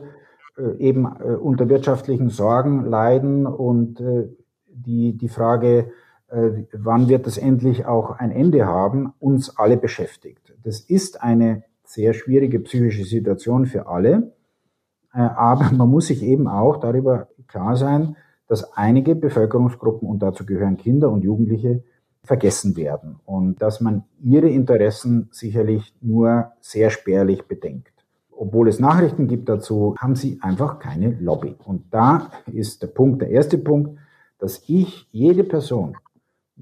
äh, 0.57 0.75
eben 0.79 1.05
äh, 1.05 1.35
unter 1.35 1.69
wirtschaftlichen 1.69 2.29
Sorgen 2.29 2.83
leiden 2.89 3.45
und 3.45 3.99
äh, 3.99 4.27
die, 4.65 5.15
die 5.15 5.29
Frage, 5.29 5.91
wann 6.31 7.09
wird 7.09 7.27
das 7.27 7.37
endlich 7.37 7.85
auch 7.85 8.11
ein 8.11 8.31
Ende 8.31 8.65
haben, 8.65 9.13
uns 9.19 9.57
alle 9.57 9.77
beschäftigt. 9.77 10.53
Das 10.63 10.79
ist 10.79 11.21
eine 11.21 11.63
sehr 11.83 12.13
schwierige 12.13 12.59
psychische 12.61 13.03
Situation 13.03 13.65
für 13.65 13.87
alle, 13.87 14.33
äh, 15.13 15.19
aber 15.19 15.71
man 15.71 15.89
muss 15.89 16.07
sich 16.07 16.23
eben 16.23 16.47
auch 16.47 16.77
darüber 16.77 17.27
klar 17.47 17.75
sein, 17.75 18.15
dass 18.47 18.73
einige 18.77 19.15
Bevölkerungsgruppen, 19.15 20.07
und 20.07 20.19
dazu 20.19 20.45
gehören 20.45 20.77
Kinder 20.77 21.09
und 21.09 21.23
Jugendliche, 21.23 21.83
vergessen 22.23 22.75
werden 22.75 23.19
und 23.25 23.61
dass 23.61 23.81
man 23.81 24.03
ihre 24.21 24.47
Interessen 24.47 25.29
sicherlich 25.31 25.95
nur 26.01 26.51
sehr 26.59 26.91
spärlich 26.91 27.47
bedenkt. 27.47 27.93
Obwohl 28.29 28.67
es 28.67 28.79
Nachrichten 28.79 29.27
gibt 29.27 29.49
dazu, 29.49 29.95
haben 29.97 30.15
sie 30.15 30.37
einfach 30.41 30.79
keine 30.79 31.11
Lobby. 31.19 31.55
Und 31.65 31.85
da 31.91 32.29
ist 32.51 32.83
der 32.83 32.87
Punkt, 32.87 33.21
der 33.21 33.29
erste 33.29 33.57
Punkt, 33.57 33.99
dass 34.37 34.63
ich 34.67 35.07
jede 35.11 35.43
Person, 35.43 35.97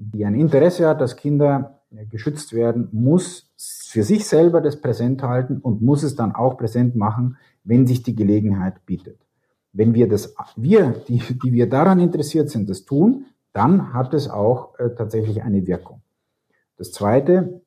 die 0.00 0.24
ein 0.24 0.34
Interesse 0.34 0.88
hat, 0.88 1.00
dass 1.00 1.16
Kinder 1.16 1.80
geschützt 2.08 2.52
werden, 2.54 2.88
muss 2.92 3.50
für 3.88 4.02
sich 4.02 4.26
selber 4.26 4.60
das 4.60 4.80
präsent 4.80 5.22
halten 5.22 5.58
und 5.58 5.82
muss 5.82 6.02
es 6.02 6.16
dann 6.16 6.34
auch 6.34 6.56
präsent 6.56 6.96
machen, 6.96 7.36
wenn 7.64 7.86
sich 7.86 8.02
die 8.02 8.14
Gelegenheit 8.14 8.86
bietet. 8.86 9.18
Wenn 9.72 9.94
wir 9.94 10.08
das, 10.08 10.34
wir, 10.56 10.94
die, 11.06 11.18
die 11.18 11.52
wir 11.52 11.68
daran 11.68 12.00
interessiert 12.00 12.48
sind, 12.48 12.70
das 12.70 12.84
tun, 12.84 13.26
dann 13.52 13.92
hat 13.92 14.14
es 14.14 14.28
auch 14.28 14.78
äh, 14.78 14.90
tatsächlich 14.96 15.42
eine 15.42 15.66
Wirkung. 15.66 16.00
Das 16.78 16.92
zweite, 16.92 17.60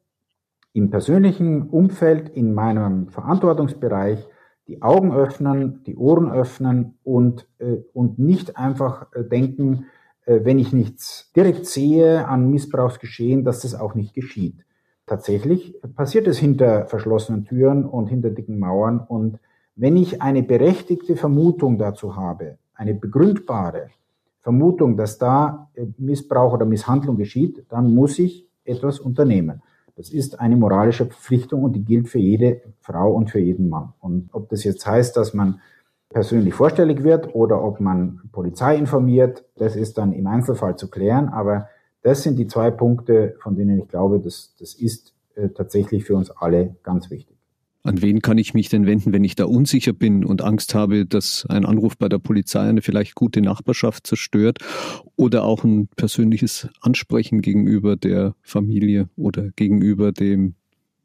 im 0.74 0.89
persönlichen 0.89 1.69
Umfeld, 1.69 2.30
in 2.30 2.54
meinem 2.54 3.10
Verantwortungsbereich, 3.10 4.26
die 4.67 4.82
Augen 4.82 5.13
öffnen, 5.13 5.84
die 5.86 5.96
Ohren 5.98 6.32
öffnen 6.32 6.98
und, 7.04 7.48
äh, 7.60 7.78
und 7.93 8.17
nicht 8.17 8.58
einfach 8.58 9.13
äh, 9.13 9.24
denken, 9.24 9.86
äh, 9.86 10.02
wenn 10.25 10.59
ich 10.59 10.73
nichts 10.73 11.31
direkt 11.36 11.65
sehe 11.65 12.27
an 12.27 12.49
Missbrauchsgeschehen, 12.49 13.43
dass 13.43 13.62
das 13.62 13.75
auch 13.75 13.95
nicht 13.95 14.13
geschieht. 14.13 14.65
Tatsächlich 15.05 15.75
passiert 15.95 16.27
es 16.27 16.38
hinter 16.38 16.86
verschlossenen 16.86 17.45
Türen 17.45 17.86
und 17.86 18.07
hinter 18.07 18.29
dicken 18.29 18.57
Mauern. 18.57 18.99
Und 18.99 19.39
wenn 19.75 19.97
ich 19.97 20.21
eine 20.21 20.43
berechtigte 20.43 21.15
Vermutung 21.15 21.77
dazu 21.77 22.15
habe, 22.15 22.57
eine 22.73 22.93
begründbare 22.93 23.89
Vermutung, 24.41 24.97
dass 24.97 25.17
da 25.17 25.69
äh, 25.73 25.86
Missbrauch 25.97 26.53
oder 26.53 26.65
Misshandlung 26.65 27.17
geschieht, 27.17 27.65
dann 27.69 27.93
muss 27.93 28.19
ich 28.19 28.47
etwas 28.65 28.99
unternehmen. 28.99 29.62
Das 29.95 30.09
ist 30.09 30.39
eine 30.39 30.55
moralische 30.55 31.05
Verpflichtung 31.05 31.63
und 31.63 31.73
die 31.73 31.83
gilt 31.83 32.09
für 32.09 32.19
jede 32.19 32.62
Frau 32.81 33.13
und 33.13 33.29
für 33.29 33.39
jeden 33.39 33.69
Mann. 33.69 33.93
Und 33.99 34.29
ob 34.33 34.49
das 34.49 34.63
jetzt 34.63 34.86
heißt, 34.86 35.15
dass 35.15 35.33
man 35.33 35.62
persönlich 36.13 36.54
vorstellig 36.54 37.04
wird 37.04 37.36
oder 37.36 37.63
ob 37.63 37.80
man 37.80 38.21
Polizei 38.32 38.78
informiert, 38.78 39.43
das 39.58 39.76
ist 39.76 39.97
dann 39.97 40.13
im 40.13 40.28
Einzelfall 40.28 40.78
zu 40.78 40.89
klären. 40.89 41.30
Aber 41.30 41.67
das 42.04 42.23
sind 42.23 42.38
die 42.38 42.47
zwei 42.47 42.71
Punkte, 42.71 43.36
von 43.41 43.56
denen 43.56 43.80
ich 43.80 43.88
glaube, 43.88 44.19
dass 44.19 44.56
das 44.60 44.73
ist 44.73 45.13
äh, 45.36 45.49
tatsächlich 45.49 46.06
für 46.06 46.15
uns 46.15 46.32
alle 46.32 46.76
ganz 46.84 47.10
wichtig. 47.10 47.34
An 47.86 48.02
wen 48.02 48.21
kann 48.21 48.38
ich 48.38 48.54
mich 48.54 48.69
denn 48.69 48.86
wenden, 48.86 49.12
wenn 49.12 49.26
ich 49.26 49.36
da 49.36 49.43
unsicher 49.43 49.91
bin 49.91 50.23
und 50.23 50.41
Angst 50.41 50.73
habe, 50.73 51.06
dass 51.06 51.45
ein 51.49 51.65
Anruf 51.65 51.97
bei 51.97 52.08
der 52.08 52.17
Polizei 52.17 52.62
eine 52.62 52.82
vielleicht 52.82 53.13
gute 53.13 53.41
Nachbarschaft 53.41 54.08
zerstört 54.08 54.60
oder 55.17 55.43
auch 55.43 55.65
ein 55.65 55.89
persönliches 55.97 56.69
Ansprechen 56.80 57.41
gegenüber 57.41 57.97
der 57.97 58.36
Familie 58.41 59.10
oder 59.17 59.49
gegenüber 59.58 60.13
dem 60.13 60.56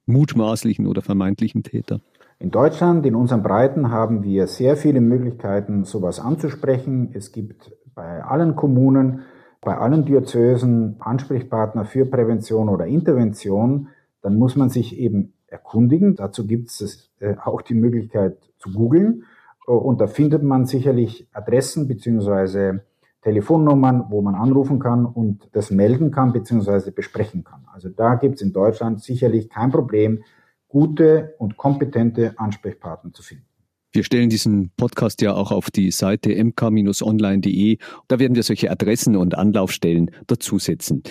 mutmaßlichen 0.06 0.86
oder 0.86 1.02
vermeintlichen 1.02 1.64
Täter? 1.64 2.00
In 2.40 2.52
Deutschland, 2.52 3.04
in 3.04 3.16
unseren 3.16 3.42
Breiten, 3.42 3.90
haben 3.90 4.22
wir 4.22 4.46
sehr 4.46 4.76
viele 4.76 5.00
Möglichkeiten, 5.00 5.84
sowas 5.84 6.20
anzusprechen. 6.20 7.10
Es 7.12 7.32
gibt 7.32 7.72
bei 7.96 8.22
allen 8.22 8.54
Kommunen, 8.54 9.22
bei 9.60 9.76
allen 9.76 10.04
Diözesen 10.04 10.96
Ansprechpartner 11.00 11.84
für 11.84 12.06
Prävention 12.06 12.68
oder 12.68 12.86
Intervention. 12.86 13.88
Dann 14.22 14.36
muss 14.36 14.54
man 14.54 14.68
sich 14.68 14.98
eben 15.00 15.32
erkundigen. 15.48 16.14
Dazu 16.14 16.46
gibt 16.46 16.68
es 16.68 17.10
äh, 17.18 17.34
auch 17.44 17.60
die 17.60 17.74
Möglichkeit 17.74 18.38
zu 18.58 18.72
googeln. 18.72 19.24
Und 19.66 20.00
da 20.00 20.06
findet 20.06 20.44
man 20.44 20.64
sicherlich 20.64 21.28
Adressen 21.32 21.88
beziehungsweise 21.88 22.84
Telefonnummern, 23.22 24.06
wo 24.10 24.22
man 24.22 24.36
anrufen 24.36 24.78
kann 24.78 25.04
und 25.04 25.48
das 25.52 25.72
melden 25.72 26.12
kann 26.12 26.32
beziehungsweise 26.32 26.92
besprechen 26.92 27.42
kann. 27.42 27.66
Also 27.72 27.88
da 27.88 28.14
gibt 28.14 28.36
es 28.36 28.42
in 28.42 28.52
Deutschland 28.52 29.02
sicherlich 29.02 29.50
kein 29.50 29.72
Problem, 29.72 30.22
gute 30.68 31.34
und 31.38 31.56
kompetente 31.56 32.34
Ansprechpartner 32.38 33.12
zu 33.12 33.22
finden. 33.22 33.44
Wir 33.92 34.04
stellen 34.04 34.28
diesen 34.28 34.70
Podcast 34.76 35.22
ja 35.22 35.34
auch 35.34 35.50
auf 35.50 35.70
die 35.70 35.90
Seite 35.90 36.32
mk-online.de. 36.32 37.78
Da 38.06 38.18
werden 38.18 38.34
wir 38.34 38.42
solche 38.42 38.70
Adressen 38.70 39.16
und 39.16 39.34
Anlaufstellen 39.34 40.10
dazusetzen. 40.26 41.02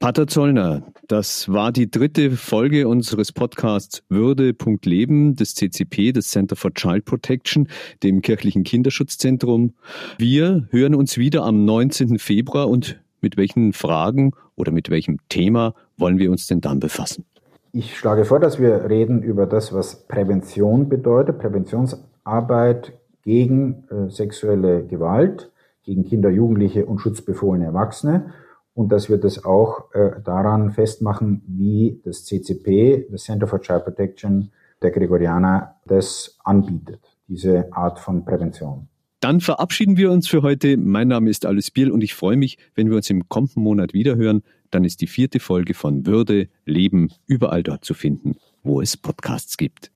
Pater 0.00 0.26
Zollner, 0.26 0.82
das 1.08 1.50
war 1.50 1.72
die 1.72 1.90
dritte 1.90 2.30
Folge 2.30 2.88
unseres 2.88 3.32
Podcasts 3.32 4.02
Würde.leben 4.08 5.34
des 5.34 5.54
CCP, 5.54 6.12
des 6.12 6.30
Center 6.30 6.56
for 6.56 6.72
Child 6.72 7.04
Protection, 7.04 7.68
dem 8.02 8.22
kirchlichen 8.22 8.64
Kinderschutzzentrum. 8.64 9.74
Wir 10.16 10.68
hören 10.70 10.94
uns 10.94 11.18
wieder 11.18 11.44
am 11.44 11.64
19. 11.66 12.18
Februar 12.18 12.68
und 12.70 12.98
mit 13.20 13.36
welchen 13.36 13.74
Fragen 13.74 14.32
oder 14.56 14.72
mit 14.72 14.88
welchem 14.88 15.18
Thema 15.28 15.74
wollen 15.98 16.18
wir 16.18 16.30
uns 16.30 16.46
denn 16.46 16.62
dann 16.62 16.80
befassen? 16.80 17.26
Ich 17.72 17.96
schlage 17.96 18.24
vor, 18.24 18.40
dass 18.40 18.58
wir 18.58 18.90
reden 18.90 19.22
über 19.22 19.46
das, 19.46 19.72
was 19.72 20.06
Prävention 20.08 20.88
bedeutet, 20.88 21.38
Präventionsarbeit 21.38 22.92
gegen 23.22 23.84
äh, 23.90 24.10
sexuelle 24.10 24.84
Gewalt, 24.84 25.52
gegen 25.84 26.04
Kinder, 26.04 26.30
Jugendliche 26.30 26.86
und 26.86 26.98
schutzbefohlene 26.98 27.66
Erwachsene 27.66 28.32
und 28.74 28.90
dass 28.90 29.08
wir 29.08 29.18
das 29.18 29.44
auch 29.44 29.94
äh, 29.94 30.20
daran 30.24 30.72
festmachen, 30.72 31.42
wie 31.46 32.00
das 32.04 32.24
CCP, 32.24 33.06
das 33.10 33.24
Center 33.24 33.46
for 33.46 33.60
Child 33.60 33.84
Protection 33.84 34.50
der 34.82 34.90
Gregorianer, 34.90 35.76
das 35.86 36.38
anbietet, 36.42 37.00
diese 37.28 37.72
Art 37.72 38.00
von 38.00 38.24
Prävention. 38.24 38.88
Dann 39.20 39.40
verabschieden 39.40 39.98
wir 39.98 40.10
uns 40.10 40.28
für 40.28 40.42
heute. 40.42 40.78
Mein 40.78 41.08
Name 41.08 41.28
ist 41.28 41.44
Alice 41.44 41.70
Biel 41.70 41.90
und 41.90 42.02
ich 42.02 42.14
freue 42.14 42.38
mich, 42.38 42.56
wenn 42.74 42.88
wir 42.88 42.96
uns 42.96 43.10
im 43.10 43.28
kommenden 43.28 43.62
Monat 43.62 43.92
wiederhören. 43.92 44.42
Dann 44.70 44.84
ist 44.84 45.00
die 45.00 45.06
vierte 45.06 45.40
Folge 45.40 45.74
von 45.74 46.06
Würde, 46.06 46.48
Leben 46.64 47.10
überall 47.26 47.62
dort 47.62 47.84
zu 47.84 47.94
finden, 47.94 48.36
wo 48.62 48.80
es 48.80 48.96
Podcasts 48.96 49.56
gibt. 49.56 49.90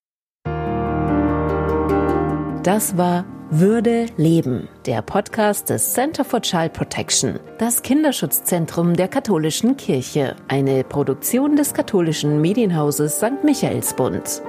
Das 2.63 2.97
war 2.97 3.27
würde 3.51 4.07
leben, 4.17 4.69
der 4.87 5.03
Podcast 5.03 5.69
des 5.69 5.93
Center 5.93 6.25
for 6.25 6.41
Child 6.41 6.73
Protection, 6.73 7.39
das 7.59 7.83
Kinderschutzzentrum 7.83 8.95
der 8.95 9.07
katholischen 9.07 9.77
Kirche, 9.77 10.35
eine 10.49 10.83
Produktion 10.83 11.55
des 11.55 11.75
katholischen 11.75 12.41
Medienhauses 12.41 13.19
St. 13.19 13.45
Michaelsbund. 13.45 14.43